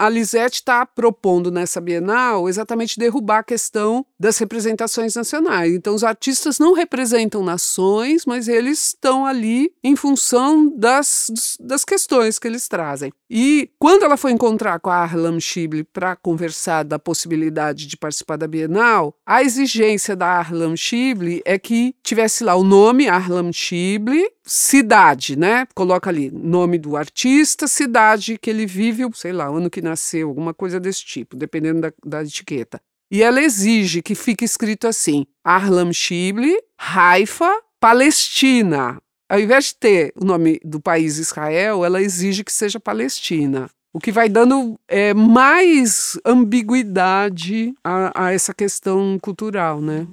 a 0.00 0.08
Lisette 0.08 0.54
está 0.54 0.86
propondo 0.86 1.50
nessa 1.50 1.78
Bienal 1.78 2.48
exatamente 2.48 2.98
derrubar 2.98 3.40
a 3.40 3.44
questão 3.44 4.06
das 4.20 4.36
representações 4.36 5.14
nacionais. 5.14 5.72
Então, 5.72 5.94
os 5.94 6.04
artistas 6.04 6.58
não 6.58 6.74
representam 6.74 7.42
nações, 7.42 8.26
mas 8.26 8.48
eles 8.48 8.88
estão 8.88 9.24
ali 9.24 9.72
em 9.82 9.96
função 9.96 10.70
das, 10.76 11.56
das 11.58 11.86
questões 11.86 12.38
que 12.38 12.46
eles 12.46 12.68
trazem. 12.68 13.10
E 13.30 13.70
quando 13.78 14.04
ela 14.04 14.18
foi 14.18 14.32
encontrar 14.32 14.78
com 14.78 14.90
a 14.90 14.96
Arlam 14.96 15.40
Shibley 15.40 15.84
para 15.84 16.16
conversar 16.16 16.82
da 16.82 16.98
possibilidade 16.98 17.86
de 17.86 17.96
participar 17.96 18.36
da 18.36 18.46
Bienal, 18.46 19.14
a 19.24 19.42
exigência 19.42 20.14
da 20.14 20.26
Arlam 20.26 20.76
Shibley 20.76 21.40
é 21.46 21.58
que 21.58 21.94
tivesse 22.02 22.44
lá 22.44 22.54
o 22.54 22.62
nome 22.62 23.08
Arlam 23.08 23.50
Shibley, 23.50 24.28
cidade, 24.44 25.38
né? 25.38 25.66
Coloca 25.74 26.10
ali 26.10 26.30
nome 26.30 26.76
do 26.76 26.96
artista, 26.96 27.66
cidade 27.66 28.36
que 28.36 28.50
ele 28.50 28.66
vive, 28.66 29.08
sei 29.14 29.32
lá, 29.32 29.46
ano 29.46 29.70
que 29.70 29.80
nasceu, 29.80 30.28
alguma 30.28 30.52
coisa 30.52 30.78
desse 30.78 31.04
tipo, 31.04 31.36
dependendo 31.36 31.80
da, 31.80 31.92
da 32.04 32.22
etiqueta. 32.22 32.80
E 33.10 33.22
ela 33.22 33.42
exige 33.42 34.00
que 34.00 34.14
fique 34.14 34.44
escrito 34.44 34.86
assim: 34.86 35.26
Arlam 35.44 35.92
Shibli, 35.92 36.56
Haifa, 36.78 37.50
Palestina. 37.80 38.98
Ao 39.28 39.38
invés 39.38 39.66
de 39.66 39.74
ter 39.76 40.12
o 40.16 40.24
nome 40.24 40.60
do 40.64 40.80
país 40.80 41.18
Israel, 41.18 41.84
ela 41.84 42.00
exige 42.00 42.44
que 42.44 42.52
seja 42.52 42.78
Palestina. 42.78 43.68
O 43.92 43.98
que 43.98 44.12
vai 44.12 44.28
dando 44.28 44.78
é, 44.86 45.12
mais 45.12 46.18
ambiguidade 46.24 47.74
a, 47.82 48.26
a 48.26 48.32
essa 48.32 48.54
questão 48.54 49.18
cultural, 49.20 49.80
né? 49.80 50.06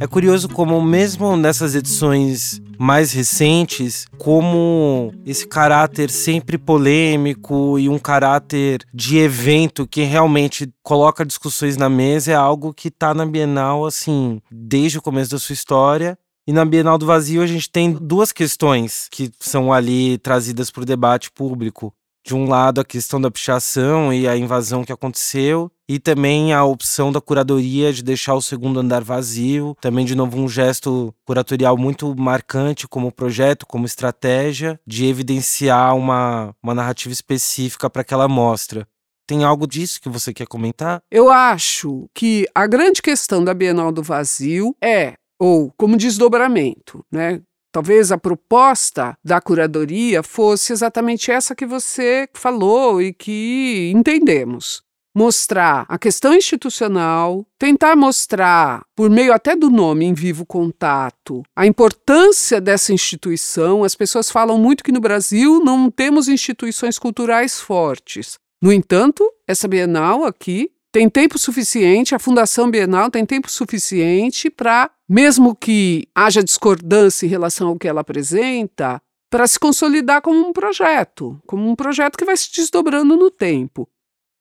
É 0.00 0.06
curioso 0.06 0.48
como, 0.48 0.80
mesmo 0.82 1.36
nessas 1.36 1.76
edições 1.76 2.60
mais 2.78 3.12
recentes, 3.12 4.06
como 4.16 5.12
esse 5.26 5.46
caráter 5.46 6.10
sempre 6.10 6.56
polêmico 6.56 7.78
e 7.78 7.88
um 7.88 7.98
caráter 7.98 8.80
de 8.94 9.18
evento 9.18 9.86
que 9.86 10.02
realmente 10.02 10.72
coloca 10.82 11.26
discussões 11.26 11.76
na 11.76 11.88
mesa 11.88 12.32
é 12.32 12.34
algo 12.34 12.72
que 12.72 12.88
está 12.88 13.12
na 13.12 13.26
Bienal, 13.26 13.84
assim, 13.84 14.40
desde 14.50 14.98
o 14.98 15.02
começo 15.02 15.30
da 15.30 15.38
sua 15.38 15.52
história. 15.52 16.18
E 16.46 16.52
na 16.52 16.64
Bienal 16.64 16.96
do 16.96 17.04
Vazio 17.04 17.42
a 17.42 17.46
gente 17.46 17.68
tem 17.68 17.92
duas 17.92 18.32
questões 18.32 19.06
que 19.10 19.30
são 19.38 19.70
ali 19.70 20.16
trazidas 20.18 20.70
para 20.70 20.82
o 20.82 20.86
debate 20.86 21.30
público 21.30 21.92
de 22.24 22.34
um 22.34 22.48
lado 22.48 22.80
a 22.80 22.84
questão 22.84 23.20
da 23.20 23.30
pichação 23.30 24.12
e 24.12 24.28
a 24.28 24.36
invasão 24.36 24.84
que 24.84 24.92
aconteceu, 24.92 25.70
e 25.88 25.98
também 25.98 26.52
a 26.52 26.64
opção 26.64 27.10
da 27.10 27.20
curadoria 27.20 27.92
de 27.92 28.02
deixar 28.02 28.34
o 28.34 28.42
segundo 28.42 28.80
andar 28.80 29.02
vazio, 29.02 29.74
também 29.80 30.04
de 30.04 30.14
novo 30.14 30.38
um 30.38 30.48
gesto 30.48 31.14
curatorial 31.24 31.78
muito 31.78 32.14
marcante 32.18 32.86
como 32.86 33.10
projeto, 33.10 33.66
como 33.66 33.86
estratégia 33.86 34.78
de 34.86 35.06
evidenciar 35.06 35.96
uma, 35.96 36.54
uma 36.62 36.74
narrativa 36.74 37.12
específica 37.12 37.88
para 37.88 38.02
aquela 38.02 38.28
mostra. 38.28 38.86
Tem 39.26 39.44
algo 39.44 39.66
disso 39.66 40.00
que 40.00 40.08
você 40.08 40.32
quer 40.32 40.46
comentar? 40.46 41.02
Eu 41.10 41.30
acho 41.30 42.08
que 42.14 42.46
a 42.54 42.66
grande 42.66 43.02
questão 43.02 43.44
da 43.44 43.52
Bienal 43.52 43.92
do 43.92 44.02
Vazio 44.02 44.74
é 44.82 45.14
ou 45.38 45.72
como 45.76 45.96
desdobramento, 45.96 47.04
né? 47.12 47.40
Talvez 47.72 48.10
a 48.10 48.18
proposta 48.18 49.16
da 49.22 49.40
curadoria 49.40 50.22
fosse 50.22 50.72
exatamente 50.72 51.30
essa 51.30 51.54
que 51.54 51.66
você 51.66 52.28
falou 52.32 53.00
e 53.02 53.12
que 53.12 53.92
entendemos. 53.94 54.82
Mostrar 55.14 55.84
a 55.88 55.98
questão 55.98 56.32
institucional, 56.34 57.44
tentar 57.58 57.96
mostrar, 57.96 58.84
por 58.94 59.10
meio 59.10 59.32
até 59.32 59.56
do 59.56 59.68
nome 59.68 60.04
em 60.04 60.14
vivo 60.14 60.46
contato, 60.46 61.42
a 61.56 61.66
importância 61.66 62.60
dessa 62.60 62.92
instituição. 62.92 63.82
As 63.82 63.94
pessoas 63.94 64.30
falam 64.30 64.58
muito 64.58 64.84
que 64.84 64.92
no 64.92 65.00
Brasil 65.00 65.60
não 65.64 65.90
temos 65.90 66.28
instituições 66.28 66.98
culturais 66.98 67.60
fortes. 67.60 68.38
No 68.62 68.72
entanto, 68.72 69.28
essa 69.46 69.66
Bienal 69.66 70.24
aqui 70.24 70.70
tem 70.90 71.08
tempo 71.08 71.38
suficiente, 71.38 72.14
a 72.14 72.18
Fundação 72.18 72.70
Bienal 72.70 73.10
tem 73.10 73.24
tempo 73.26 73.50
suficiente 73.50 74.48
para, 74.48 74.90
mesmo 75.08 75.54
que 75.54 76.06
haja 76.14 76.44
discordância 76.44 77.26
em 77.26 77.30
relação 77.30 77.68
ao 77.68 77.78
que 77.78 77.88
ela 77.88 78.02
apresenta, 78.02 79.00
para 79.30 79.46
se 79.46 79.58
consolidar 79.58 80.22
como 80.22 80.46
um 80.46 80.52
projeto, 80.52 81.40
como 81.46 81.68
um 81.68 81.74
projeto 81.74 82.16
que 82.16 82.24
vai 82.24 82.36
se 82.36 82.50
desdobrando 82.54 83.16
no 83.16 83.30
tempo. 83.30 83.88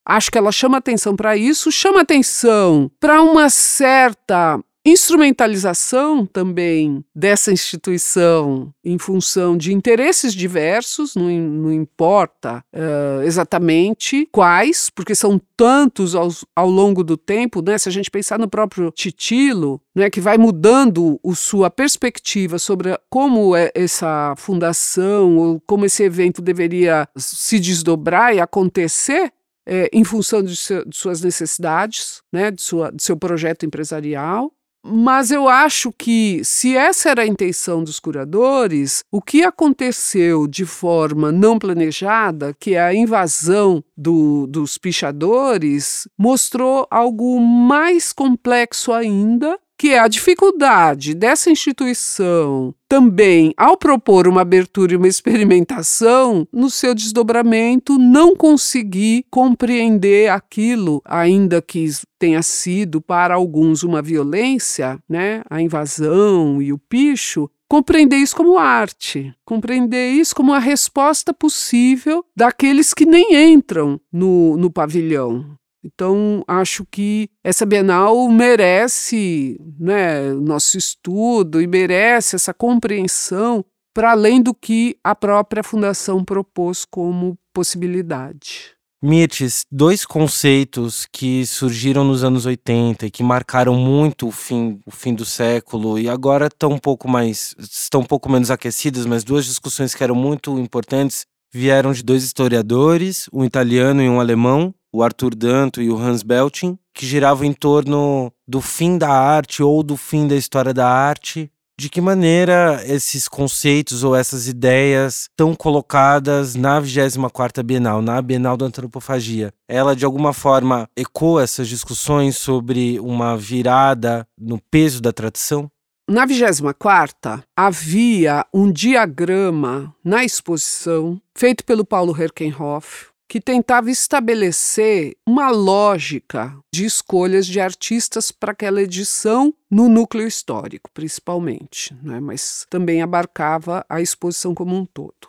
Acho 0.06 0.32
que 0.32 0.38
ela 0.38 0.52
chama 0.52 0.78
atenção 0.78 1.16
para 1.16 1.36
isso, 1.36 1.72
chama 1.72 2.02
atenção 2.02 2.90
para 3.00 3.22
uma 3.22 3.50
certa 3.50 4.60
instrumentalização 4.88 6.26
também 6.26 7.04
dessa 7.16 7.52
instituição 7.52 8.74
em 8.84 8.98
função 8.98 9.58
de 9.58 9.74
interesses 9.74 10.34
diversos, 10.34 11.16
não, 11.16 11.30
não 11.30 11.72
importa 11.72 12.64
uh, 12.74 13.24
exatamente 13.24 14.28
quais, 14.32 14.90
porque 14.90 15.14
são 15.14 15.40
tantos 15.56 16.16
ao, 16.16 16.30
ao 16.56 16.70
longo 16.70 17.04
do 17.04 17.18
tempo, 17.18 17.62
né? 17.62 17.78
Se 17.78 17.90
a 17.90 17.92
gente 17.92 18.12
pensar 18.12 18.40
no 18.40 18.48
próprio 18.48 18.92
Titilo, 18.92 19.82
né, 19.96 20.10
que 20.10 20.22
vai 20.22 20.38
mudando 20.38 21.20
o 21.24 21.34
sua 21.34 21.70
perspectiva 21.70 22.60
sobre 22.60 22.98
como 23.10 23.56
é 23.56 23.72
essa 23.74 24.36
fundação 24.38 25.38
ou 25.38 25.62
como 25.66 25.86
esse 25.86 26.04
evento 26.04 26.42
deveria 26.42 27.08
se 27.18 27.60
desdobrar 27.60 28.36
e 28.36 28.40
acontecer, 28.40 29.32
é, 29.66 29.90
em 29.92 30.04
função 30.04 30.42
de, 30.42 30.56
seu, 30.56 30.86
de, 30.86 30.96
suas 30.96 31.22
necessidades, 31.22 32.22
né, 32.32 32.50
de, 32.52 32.62
sua, 32.62 32.90
de 32.92 33.04
seu 33.04 33.18
projeto 33.18 33.66
empresarial. 33.66 34.52
Mas 34.90 35.32
eu 35.32 35.50
acho 35.50 35.92
que, 35.92 36.42
se 36.44 36.76
essa 36.76 37.10
era 37.10 37.24
a 37.24 37.28
intenção 37.28 37.84
dos 37.84 38.00
curadores, 38.00 39.04
o 39.12 39.22
que 39.22 39.44
aconteceu 39.44 40.48
de 40.48 40.66
forma 40.66 41.32
não 41.32 41.60
planejada, 41.60 42.56
que 42.58 42.76
é 42.76 42.82
a 42.82 42.94
invasão 42.94 43.84
do, 43.96 44.48
dos 44.48 44.78
pichadores, 44.78 46.08
mostrou 46.18 46.88
algo 46.90 47.40
mais 47.40 48.14
complexo 48.14 48.94
ainda 48.94 49.60
que 49.78 49.90
é 49.90 50.00
a 50.00 50.08
dificuldade 50.08 51.14
dessa 51.14 51.52
instituição 51.52 52.74
também, 52.90 53.54
ao 53.56 53.78
propor 53.78 54.28
uma 54.28 54.42
abertura 54.42 54.94
e 54.94 54.96
uma 54.96 55.08
experimentação, 55.08 56.48
no 56.52 56.70
seu 56.70 56.96
desdobramento, 56.96 58.00
não 58.00 58.36
conseguir 58.36 59.26
compreender 59.30 60.32
aquilo, 60.32 61.02
ainda 61.06 61.62
que 61.62 61.86
tenha 62.18 62.42
sido 62.42 63.02
para 63.02 63.36
alguns 63.36 63.84
uma 63.84 64.02
violência, 64.02 64.98
né, 65.08 65.44
a 65.50 65.62
invasão 65.62 66.62
e 66.62 66.74
o 66.74 66.78
picho, 66.78 67.50
compreender 67.68 68.16
isso 68.16 68.36
como 68.36 68.58
arte, 68.58 69.34
compreender 69.46 70.12
isso 70.12 70.34
como 70.34 70.54
a 70.54 70.60
resposta 70.60 71.34
possível 71.34 72.26
daqueles 72.36 72.94
que 72.94 73.06
nem 73.06 73.54
entram 73.54 74.00
no, 74.12 74.58
no 74.58 74.72
pavilhão. 74.72 75.58
Então, 75.88 76.44
acho 76.48 76.86
que 76.86 77.30
essa 77.42 77.66
Bienal 77.66 78.28
merece 78.30 79.58
né, 79.80 80.34
nosso 80.34 80.78
estudo 80.78 81.62
e 81.62 81.68
merece 81.68 82.36
essa 82.36 82.54
compreensão 82.54 83.64
para 83.94 84.12
além 84.12 84.42
do 84.42 84.54
que 84.54 84.98
a 85.04 85.16
própria 85.16 85.64
Fundação 85.64 86.24
propôs 86.24 86.84
como 86.86 87.38
possibilidade. 87.54 88.76
Mirtes, 89.02 89.64
dois 89.72 90.06
conceitos 90.06 91.08
que 91.12 91.46
surgiram 91.46 92.04
nos 92.04 92.24
anos 92.24 92.46
80 92.46 93.06
e 93.06 93.12
que 93.12 93.24
marcaram 93.24 93.76
muito 93.76 94.28
o 94.28 94.32
fim, 94.32 94.80
o 94.86 94.92
fim 94.92 95.14
do 95.14 95.24
século 95.24 95.98
e 96.00 96.10
agora 96.10 96.48
estão 96.48 96.72
um 96.72 96.80
pouco 96.80 97.08
mais 97.08 97.56
estão 97.60 98.02
um 98.02 98.06
pouco 98.06 98.30
menos 98.30 98.50
aquecidas, 98.50 99.06
mas 99.06 99.24
duas 99.24 99.46
discussões 99.46 99.94
que 99.94 100.04
eram 100.04 100.16
muito 100.16 100.58
importantes 100.60 101.26
vieram 101.54 101.92
de 101.92 102.04
dois 102.04 102.24
historiadores, 102.24 103.30
um 103.32 103.44
italiano 103.44 104.02
e 104.02 104.10
um 104.10 104.20
alemão, 104.20 104.74
o 104.92 105.04
Arthur 105.04 105.36
Danto 105.36 105.82
e 105.82 105.90
o 105.90 105.98
Hans 105.98 106.24
Belting, 106.24 106.78
que 106.94 107.06
giravam 107.06 107.46
em 107.46 107.54
torno 107.54 108.32
do 108.48 108.62
fim 108.62 108.98
da 108.98 109.10
arte 109.10 109.62
ou 109.62 109.84
do 109.84 109.96
fim 109.96 110.28
da 110.28 110.36
história 110.36 110.74
da 110.74 110.88
arte. 110.90 111.52
De 111.80 111.90
que 111.90 112.02
maneira 112.02 112.82
esses 112.88 113.28
conceitos 113.28 114.04
ou 114.04 114.16
essas 114.16 114.48
ideias 114.48 115.28
estão 115.30 115.54
colocadas 115.54 116.56
na 116.56 116.82
24ª 116.82 117.62
Bienal, 117.62 118.02
na 118.02 118.20
Bienal 118.20 118.58
da 118.58 118.66
Antropofagia? 118.66 119.54
Ela 119.68 119.96
de 119.96 120.04
alguma 120.04 120.34
forma 120.34 120.90
ecoa 120.96 121.44
essas 121.44 121.68
discussões 121.68 122.36
sobre 122.36 123.00
uma 123.00 123.38
virada 123.38 124.28
no 124.36 124.60
peso 124.60 125.00
da 125.00 125.14
tradição? 125.14 125.70
Na 126.10 126.26
24 126.26 127.44
havia 127.56 128.44
um 128.54 128.72
diagrama 128.72 129.94
na 130.04 130.24
exposição 130.24 131.22
feito 131.36 131.64
pelo 131.64 131.86
Paulo 131.86 132.16
Herkenhoff, 132.20 133.10
que 133.28 133.42
tentava 133.42 133.92
estabelecer 133.92 135.16
uma 135.28 135.50
lógica 135.50 136.58
de 136.74 136.86
escolhas 136.86 137.46
de 137.46 137.60
artistas 137.60 138.32
para 138.32 138.54
aquela 138.54 138.82
edição 138.82 139.54
no 139.70 139.90
núcleo 139.90 140.26
histórico, 140.26 140.90
principalmente, 140.94 141.94
né? 142.02 142.20
mas 142.20 142.66
também 142.70 143.02
abarcava 143.02 143.86
a 143.90 144.02
exposição 144.02 144.56
como 144.56 144.76
um 144.76 144.86
todo. 144.86 145.28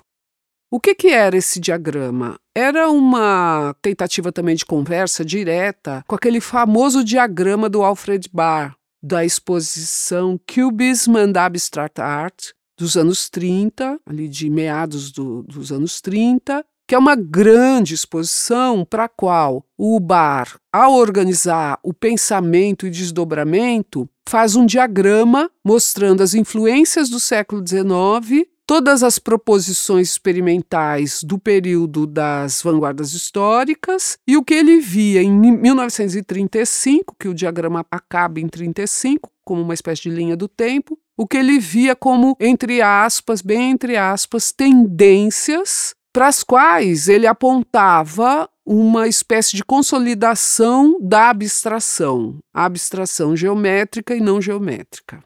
O 0.70 0.78
que, 0.78 0.94
que 0.94 1.08
era 1.08 1.36
esse 1.36 1.58
diagrama? 1.58 2.38
Era 2.54 2.90
uma 2.90 3.74
tentativa 3.80 4.30
também 4.30 4.54
de 4.54 4.66
conversa 4.66 5.24
direta 5.24 6.04
com 6.06 6.14
aquele 6.14 6.40
famoso 6.40 7.02
diagrama 7.02 7.70
do 7.70 7.82
Alfred 7.82 8.28
Barr, 8.30 8.76
da 9.02 9.24
exposição 9.24 10.38
Cubism 10.46 11.16
and 11.16 11.32
Abstract 11.40 12.00
Art 12.00 12.50
dos 12.78 12.96
anos 12.96 13.28
30, 13.28 13.98
ali 14.06 14.28
de 14.28 14.48
meados 14.48 15.10
do, 15.10 15.42
dos 15.42 15.72
anos 15.72 16.00
30, 16.00 16.64
que 16.88 16.94
é 16.94 16.98
uma 16.98 17.14
grande 17.14 17.92
exposição 17.92 18.82
para 18.82 19.04
a 19.04 19.08
qual 19.08 19.62
o 19.76 20.00
Bar, 20.00 20.58
ao 20.72 20.94
organizar 20.94 21.78
o 21.82 21.92
pensamento 21.92 22.86
e 22.86 22.90
desdobramento, 22.90 24.08
faz 24.26 24.56
um 24.56 24.64
diagrama 24.64 25.50
mostrando 25.62 26.22
as 26.22 26.32
influências 26.32 27.10
do 27.10 27.20
século 27.20 27.62
XIX 27.62 28.48
todas 28.66 29.02
as 29.02 29.18
proposições 29.18 30.10
experimentais 30.10 31.22
do 31.22 31.38
período 31.38 32.06
das 32.06 32.62
vanguardas 32.62 33.12
históricas 33.12 34.18
e 34.26 34.36
o 34.36 34.44
que 34.44 34.54
ele 34.54 34.78
via 34.78 35.22
em 35.22 35.32
1935, 35.32 37.16
que 37.18 37.28
o 37.28 37.34
diagrama 37.34 37.84
acaba 37.90 38.40
em 38.40 38.48
35, 38.48 39.30
como 39.42 39.62
uma 39.62 39.72
espécie 39.72 40.02
de 40.02 40.10
linha 40.10 40.36
do 40.36 40.48
tempo, 40.48 40.98
o 41.16 41.26
que 41.26 41.38
ele 41.38 41.58
via 41.58 41.96
como, 41.96 42.36
entre 42.38 42.82
aspas, 42.82 43.40
bem 43.40 43.70
entre 43.70 43.96
aspas, 43.96 44.52
tendências 44.52 45.96
para 46.12 46.28
as 46.28 46.42
quais 46.42 47.08
ele 47.08 47.26
apontava 47.26 48.48
uma 48.64 49.08
espécie 49.08 49.56
de 49.56 49.64
consolidação 49.64 50.98
da 51.00 51.30
abstração, 51.30 52.38
a 52.52 52.64
abstração 52.64 53.34
geométrica 53.34 54.14
e 54.14 54.20
não 54.20 54.40
geométrica. 54.40 55.24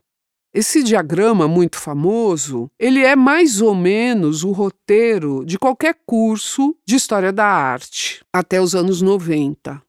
Esse 0.54 0.82
diagrama 0.82 1.48
muito 1.48 1.78
famoso, 1.78 2.70
ele 2.78 3.00
é 3.00 3.16
mais 3.16 3.62
ou 3.62 3.74
menos 3.74 4.44
o 4.44 4.52
roteiro 4.52 5.44
de 5.46 5.58
qualquer 5.58 5.96
curso 6.04 6.76
de 6.86 6.94
história 6.94 7.32
da 7.32 7.46
arte 7.46 8.22
até 8.30 8.60
os 8.60 8.74
anos 8.74 9.00
90. 9.00 9.82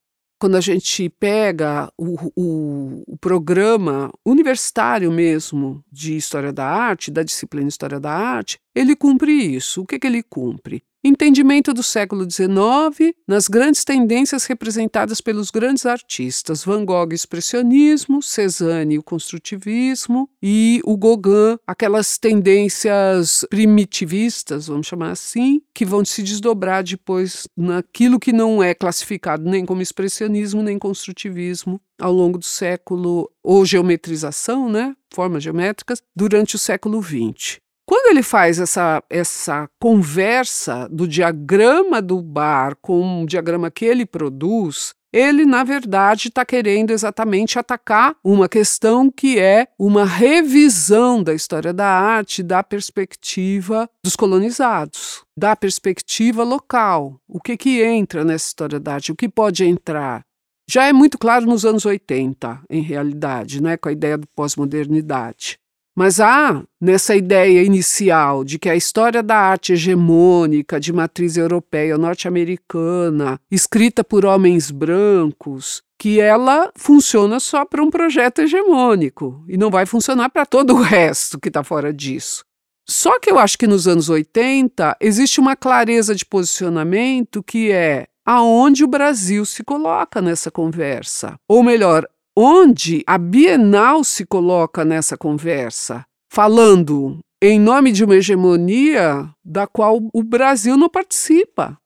Quando 0.44 0.58
a 0.58 0.60
gente 0.60 1.08
pega 1.08 1.90
o, 1.98 2.18
o, 2.36 3.14
o 3.14 3.18
programa 3.18 4.12
universitário 4.26 5.10
mesmo 5.10 5.82
de 5.90 6.18
História 6.18 6.52
da 6.52 6.66
Arte, 6.66 7.10
da 7.10 7.24
disciplina 7.24 7.70
História 7.70 7.98
da 7.98 8.12
Arte, 8.12 8.60
ele 8.76 8.94
cumpre 8.94 9.32
isso. 9.32 9.84
O 9.84 9.86
que, 9.86 9.98
que 9.98 10.06
ele 10.06 10.22
cumpre? 10.22 10.84
Entendimento 11.06 11.74
do 11.74 11.84
século 11.84 12.24
XIX 12.24 13.14
nas 13.28 13.50
grandes 13.50 13.84
tendências 13.84 14.46
representadas 14.46 15.20
pelos 15.20 15.52
grandes 15.52 15.86
artistas, 15.86 16.64
Van 16.64 16.86
Gogh 16.86 17.12
expressionismo, 17.12 18.24
Cezanne 18.24 18.98
o 18.98 19.04
construtivismo 19.04 20.30
e 20.42 20.80
o 20.86 20.96
Gauguin, 20.96 21.58
aquelas 21.68 22.18
tendências 22.18 23.46
primitivistas, 23.50 24.68
vamos 24.68 24.88
chamar 24.88 25.12
assim, 25.12 25.62
que 25.74 25.84
vão 25.84 26.06
se 26.06 26.24
desdobrar 26.24 26.82
depois 26.86 27.50
naquilo 27.58 28.18
que 28.18 28.32
não 28.32 28.64
é 28.64 28.74
classificado 28.74 29.44
nem 29.44 29.66
como 29.66 29.82
expressionismo 29.82 30.64
nem 30.64 30.80
construtivismo 30.80 31.82
ao 32.00 32.14
longo 32.14 32.38
do 32.38 32.46
século, 32.46 33.30
ou 33.44 33.66
geometrização, 33.66 34.70
né, 34.70 34.96
formas 35.14 35.44
geométricas, 35.44 36.02
durante 36.16 36.56
o 36.56 36.60
século 36.60 37.02
XX. 37.02 37.63
Quando 37.86 38.12
ele 38.12 38.24
faz 38.24 38.60
essa, 38.60 39.04
essa 39.10 39.70
conversa 39.80 40.88
do 40.90 41.08
diagrama 41.08 42.02
do 42.02 42.22
bar 42.22 42.78
com 42.82 43.24
o 43.24 43.26
diagrama 43.26 43.70
que 43.70 43.84
ele 43.84 44.06
produz, 44.06 44.94
ele, 45.14 45.46
na 45.46 45.64
verdade, 45.64 46.30
está 46.30 46.44
querendo 46.44 46.90
exatamente 46.90 47.60
atacar 47.60 48.16
uma 48.24 48.50
questão 48.50 49.12
que 49.12 49.38
é 49.38 49.68
uma 49.78 50.06
revisão 50.06 51.22
da 51.22 51.36
história 51.36 51.72
da 51.72 51.86
arte 51.86 52.42
da 52.42 52.64
perspectiva 52.64 53.88
dos 54.04 54.16
colonizados, 54.16 55.24
da 55.38 55.56
perspectiva 55.56 56.44
local. 56.44 57.20
O 57.28 57.40
que, 57.40 57.56
que 57.56 57.84
entra 57.84 58.26
nessa 58.26 58.48
história 58.48 58.80
da 58.80 58.96
arte? 58.96 59.12
O 59.12 59.16
que 59.16 59.30
pode 59.30 59.64
entrar? 59.64 60.24
Já 60.68 60.86
é 60.86 60.94
muito 60.94 61.20
claro 61.20 61.46
nos 61.46 61.64
anos 61.64 61.86
80, 61.86 62.62
em 62.70 62.82
realidade, 62.82 63.62
né, 63.62 63.78
com 63.78 63.90
a 63.90 63.92
ideia 63.92 64.18
da 64.18 64.26
pós-modernidade. 64.34 65.60
Mas 65.96 66.20
há 66.20 66.64
nessa 66.82 67.16
ideia 67.16 67.64
inicial 67.64 68.44
de 68.44 68.58
que 68.58 68.70
a 68.70 68.76
história 68.76 69.22
da 69.22 69.38
arte 69.38 69.74
hegemônica 69.74 70.80
de 70.80 70.92
matriz 70.92 71.38
europeia 71.38 71.98
norte-americana, 71.98 73.40
escrita 73.52 74.04
por 74.04 74.26
homens 74.26 74.72
brancos, 74.72 75.84
que 76.00 76.20
ela 76.20 76.72
funciona 76.76 77.40
só 77.40 77.64
para 77.64 77.84
um 77.84 77.90
projeto 77.90 78.42
hegemônico 78.42 79.44
e 79.48 79.56
não 79.56 79.70
vai 79.70 79.86
funcionar 79.86 80.30
para 80.30 80.46
todo 80.46 80.74
o 80.74 80.82
resto 80.82 81.40
que 81.40 81.48
está 81.48 81.64
fora 81.64 81.94
disso. 81.94 82.44
Só 82.90 83.20
que 83.20 83.32
eu 83.32 83.40
acho 83.40 83.58
que 83.58 83.68
nos 83.68 83.88
anos 83.88 84.10
80 84.10 84.98
existe 85.00 85.40
uma 85.40 85.56
clareza 85.56 86.14
de 86.14 86.26
posicionamento 86.26 87.42
que 87.42 87.72
é 87.72 88.08
aonde 88.26 88.84
o 88.84 88.88
Brasil 88.88 89.46
se 89.46 89.64
coloca 89.64 90.22
nessa 90.22 90.50
conversa. 90.50 91.36
Ou 91.48 91.64
melhor, 91.64 92.06
onde 92.36 93.04
a 93.06 93.18
Bienal 93.18 94.04
se 94.04 94.26
coloca 94.26 94.84
nessa 94.84 95.18
conversa, 95.18 96.06
falando 96.32 97.20
em 97.42 97.60
nome 97.60 97.92
de 97.92 98.04
uma 98.04 98.16
hegemonia 98.16 99.30
da 99.44 99.68
qual 99.68 100.00
o 100.14 100.24
Brasil 100.24 100.78
não 100.78 100.90
participa. 100.90 101.78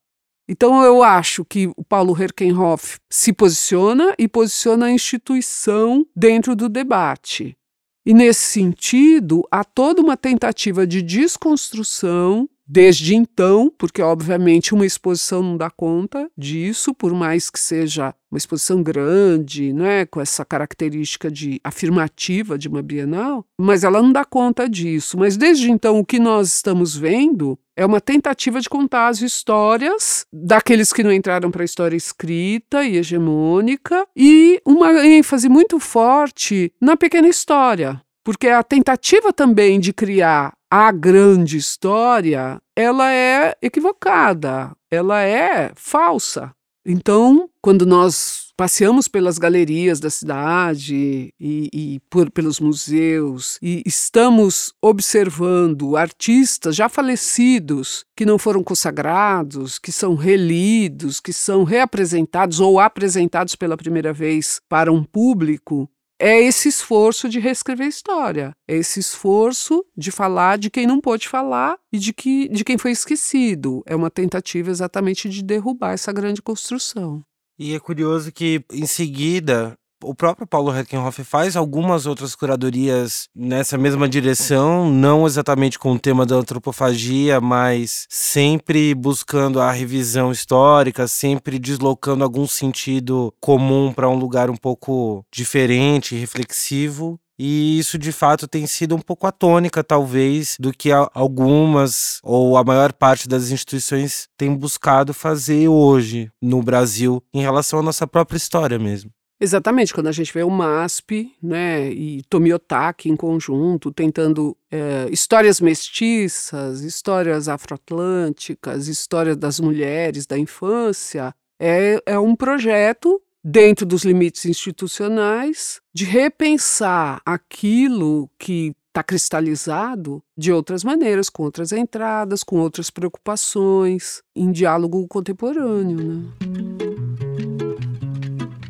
Então 0.49 0.81
eu 0.81 1.03
acho 1.03 1.43
que 1.43 1.67
o 1.75 1.83
Paulo 1.83 2.15
Herkenhoff 2.17 2.97
se 3.09 3.33
posiciona 3.33 4.15
e 4.17 4.27
posiciona 4.27 4.85
a 4.85 4.91
instituição 4.91 6.05
dentro 6.15 6.55
do 6.55 6.69
debate. 6.69 7.57
E 8.05 8.13
nesse 8.13 8.41
sentido, 8.41 9.45
há 9.51 9.65
toda 9.65 10.01
uma 10.01 10.15
tentativa 10.15 10.87
de 10.87 11.01
desconstrução 11.01 12.49
desde 12.67 13.15
então, 13.15 13.71
porque 13.77 14.01
obviamente 14.01 14.73
uma 14.73 14.85
exposição 14.85 15.41
não 15.41 15.57
dá 15.57 15.69
conta 15.69 16.29
disso, 16.37 16.93
por 16.93 17.13
mais 17.13 17.49
que 17.49 17.59
seja 17.59 18.13
uma 18.29 18.37
exposição 18.37 18.83
grande, 18.83 19.71
né, 19.71 20.05
com 20.05 20.19
essa 20.19 20.43
característica 20.43 21.31
de 21.31 21.61
afirmativa 21.63 22.57
de 22.57 22.67
uma 22.67 22.81
Bienal, 22.81 23.45
mas 23.57 23.83
ela 23.83 24.01
não 24.01 24.11
dá 24.11 24.25
conta 24.25 24.67
disso. 24.67 25.17
Mas 25.17 25.37
desde 25.37 25.71
então 25.71 25.99
o 25.99 26.05
que 26.05 26.19
nós 26.19 26.53
estamos 26.53 26.95
vendo 26.95 27.57
é 27.75 27.85
uma 27.85 28.01
tentativa 28.01 28.59
de 28.59 28.67
contar 28.67 29.07
as 29.07 29.21
histórias 29.21 30.25
daqueles 30.33 30.91
que 30.91 31.03
não 31.03 31.11
entraram 31.11 31.51
para 31.51 31.61
a 31.61 31.65
história 31.65 31.95
escrita 31.95 32.83
e 32.83 32.97
hegemônica 32.97 34.05
e 34.15 34.59
uma 34.65 35.05
ênfase 35.05 35.47
muito 35.47 35.79
forte 35.79 36.73
na 36.81 36.97
pequena 36.97 37.27
história, 37.29 38.01
porque 38.23 38.47
a 38.47 38.63
tentativa 38.63 39.31
também 39.31 39.79
de 39.79 39.93
criar 39.93 40.56
a 40.69 40.91
grande 40.91 41.57
história, 41.57 42.61
ela 42.75 43.11
é 43.11 43.55
equivocada, 43.61 44.75
ela 44.91 45.21
é 45.21 45.71
falsa. 45.75 46.53
Então, 46.85 47.49
quando 47.61 47.85
nós 47.85 48.47
passeamos 48.57 49.07
pelas 49.07 49.37
galerias 49.37 49.99
da 49.99 50.09
cidade 50.09 51.33
e, 51.39 51.69
e 51.71 51.99
por, 52.09 52.31
pelos 52.31 52.59
museus 52.59 53.59
e 53.61 53.83
estamos 53.85 54.73
observando 54.81 55.95
artistas 55.95 56.75
já 56.75 56.89
falecidos 56.89 58.03
que 58.15 58.25
não 58.25 58.39
foram 58.39 58.63
consagrados, 58.63 59.77
que 59.77 59.91
são 59.91 60.15
relidos, 60.15 61.19
que 61.19 61.31
são 61.31 61.63
reapresentados 61.63 62.59
ou 62.59 62.79
apresentados 62.79 63.55
pela 63.55 63.77
primeira 63.77 64.11
vez 64.11 64.59
para 64.67 64.91
um 64.91 65.03
público, 65.03 65.87
é 66.19 66.39
esse 66.41 66.67
esforço 66.69 67.29
de 67.29 67.39
reescrever 67.39 67.85
a 67.85 67.89
história, 67.89 68.55
é 68.67 68.75
esse 68.75 68.99
esforço 68.99 69.85
de 69.95 70.11
falar 70.11 70.57
de 70.57 70.69
quem 70.69 70.87
não 70.87 70.99
pôde 70.99 71.27
falar 71.27 71.77
e 71.91 71.99
de, 71.99 72.13
que, 72.13 72.47
de 72.49 72.63
quem 72.63 72.77
foi 72.77 72.91
esquecido. 72.91 73.83
É 73.85 73.95
uma 73.95 74.09
tentativa 74.09 74.69
exatamente 74.69 75.29
de 75.29 75.43
derrubar 75.43 75.93
essa 75.93 76.11
grande 76.11 76.41
construção. 76.41 77.23
E 77.59 77.73
é 77.73 77.79
curioso 77.79 78.31
que, 78.31 78.63
em 78.71 78.85
seguida, 78.85 79.75
o 80.03 80.13
próprio 80.13 80.47
Paulo 80.47 80.75
Heckenhoff 80.75 81.23
faz 81.23 81.55
algumas 81.55 82.05
outras 82.05 82.35
curadorias 82.35 83.27
nessa 83.35 83.77
mesma 83.77 84.07
direção, 84.07 84.89
não 84.89 85.25
exatamente 85.25 85.79
com 85.79 85.93
o 85.93 85.99
tema 85.99 86.25
da 86.25 86.35
antropofagia, 86.35 87.41
mas 87.41 88.05
sempre 88.09 88.93
buscando 88.93 89.59
a 89.59 89.71
revisão 89.71 90.31
histórica, 90.31 91.07
sempre 91.07 91.59
deslocando 91.59 92.23
algum 92.23 92.47
sentido 92.47 93.33
comum 93.39 93.91
para 93.91 94.09
um 94.09 94.15
lugar 94.15 94.49
um 94.49 94.55
pouco 94.55 95.25
diferente, 95.33 96.15
reflexivo. 96.15 97.19
E 97.39 97.77
isso 97.77 97.99
de 97.99 98.11
fato 98.11 98.47
tem 98.47 98.65
sido 98.65 98.95
um 98.95 98.99
pouco 98.99 99.27
a 99.27 99.31
tônica, 99.31 99.83
talvez, 99.83 100.57
do 100.59 100.71
que 100.71 100.89
algumas 101.13 102.19
ou 102.23 102.57
a 102.57 102.63
maior 102.63 102.91
parte 102.91 103.27
das 103.27 103.51
instituições 103.51 104.27
tem 104.35 104.55
buscado 104.55 105.13
fazer 105.13 105.67
hoje 105.67 106.31
no 106.41 106.63
Brasil 106.63 107.23
em 107.31 107.41
relação 107.41 107.79
à 107.79 107.83
nossa 107.83 108.07
própria 108.07 108.37
história 108.37 108.79
mesmo. 108.79 109.11
Exatamente, 109.39 109.93
quando 109.93 110.07
a 110.07 110.11
gente 110.11 110.33
vê 110.33 110.41
o 110.41 110.49
MASP 110.49 111.31
né, 111.41 111.91
e 111.91 112.23
Tomiotaki 112.23 113.07
em 113.07 113.15
conjunto, 113.15 113.91
tentando 113.91 114.57
é, 114.71 115.07
histórias 115.11 115.61
mestiças, 115.61 116.81
histórias 116.81 117.47
afroatlânticas, 117.47 118.87
histórias 118.87 119.37
das 119.37 119.59
mulheres, 119.59 120.25
da 120.25 120.39
infância, 120.39 121.35
é, 121.59 122.01
é 122.05 122.17
um 122.17 122.35
projeto 122.35 123.21
dentro 123.43 123.85
dos 123.85 124.03
limites 124.03 124.45
institucionais, 124.45 125.79
de 125.93 126.03
repensar 126.03 127.21
aquilo 127.23 128.29
que 128.37 128.75
está 128.87 129.03
cristalizado 129.03 130.23
de 130.35 130.51
outras 130.51 130.83
maneiras, 130.83 131.29
com 131.29 131.43
outras 131.43 131.71
entradas, 131.71 132.43
com 132.43 132.57
outras 132.57 132.89
preocupações, 132.89 134.23
em 134.35 134.51
diálogo 134.51 135.07
contemporâneo. 135.07 135.97
Né? 135.97 136.96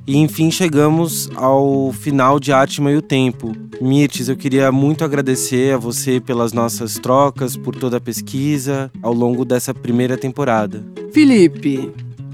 E 0.08 0.15
enfim 0.15 0.50
chegamos 0.50 1.30
ao 1.36 1.91
final 1.91 2.39
de 2.39 2.54
Atma 2.54 2.89
e 2.89 2.96
o 2.96 3.02
Tempo. 3.02 3.52
Mirtes, 3.82 4.30
eu 4.30 4.38
queria 4.38 4.72
muito 4.72 5.04
agradecer 5.04 5.74
a 5.74 5.78
você 5.78 6.22
pelas 6.22 6.54
nossas 6.54 6.98
trocas, 6.98 7.58
por 7.58 7.76
toda 7.76 7.98
a 7.98 8.02
pesquisa 8.02 8.89
ao 9.04 9.13
longo 9.13 9.43
dessa 9.43 9.74
primeira 9.74 10.17
temporada. 10.17 10.82
Felipe, 11.12 11.91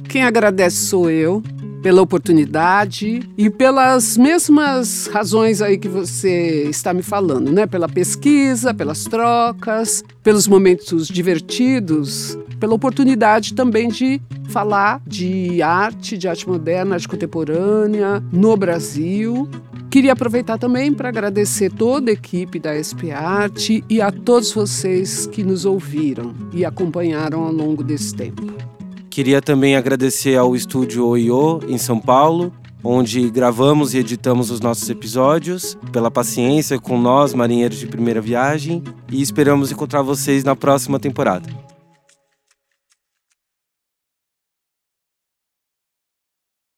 quem 0.08 0.24
agradece 0.24 0.78
sou 0.78 1.10
eu 1.10 1.42
pela 1.84 2.02
oportunidade 2.02 3.30
e 3.38 3.50
pelas 3.50 4.18
mesmas 4.18 5.08
razões 5.08 5.62
aí 5.62 5.78
que 5.78 5.90
você 5.90 6.64
está 6.70 6.94
me 6.94 7.04
falando, 7.04 7.52
né? 7.52 7.68
Pela 7.68 7.90
pesquisa, 7.90 8.74
pelas 8.74 9.04
trocas, 9.04 10.02
pelos 10.24 10.48
momentos 10.48 11.10
divertidos, 11.10 12.38
pela 12.58 12.74
oportunidade 12.74 13.54
também 13.54 13.90
de 13.90 14.22
falar 14.48 15.02
de 15.06 15.62
arte, 15.62 16.18
de 16.18 16.26
arte 16.30 16.48
moderna, 16.48 16.96
arte 16.96 17.08
contemporânea 17.08 18.24
no 18.32 18.56
Brasil. 18.56 19.50
Queria 19.90 20.14
aproveitar 20.14 20.58
também 20.58 20.94
para 20.94 21.10
agradecer 21.10 21.70
toda 21.70 22.10
a 22.10 22.14
equipe 22.14 22.60
da 22.60 22.74
SP 22.80 23.12
Arte 23.12 23.84
e 23.90 24.02
a 24.02 24.10
todos 24.10 24.54
vocês 24.54 25.28
que 25.28 25.44
nos 25.44 25.66
ouviram 25.66 26.34
e 26.54 26.64
acompanharam 26.64 27.44
ao 27.44 27.52
longo 27.52 27.84
desse 27.84 28.16
tempo. 28.16 28.73
Queria 29.14 29.44
também 29.44 29.76
agradecer 29.76 30.36
ao 30.36 30.56
estúdio 30.56 31.06
Oiô, 31.06 31.60
em 31.68 31.78
São 31.78 32.00
Paulo, 32.00 32.52
onde 32.84 33.30
gravamos 33.30 33.94
e 33.94 34.00
editamos 34.00 34.50
os 34.50 34.60
nossos 34.60 34.90
episódios, 34.90 35.78
pela 35.92 36.10
paciência 36.10 36.80
com 36.80 36.98
nós, 36.98 37.32
marinheiros 37.32 37.78
de 37.78 37.86
primeira 37.86 38.20
viagem, 38.20 38.82
e 39.12 39.22
esperamos 39.22 39.72
encontrar 39.72 40.02
vocês 40.02 40.44
na 40.44 40.56
próxima 40.56 41.00
temporada. 41.00 41.48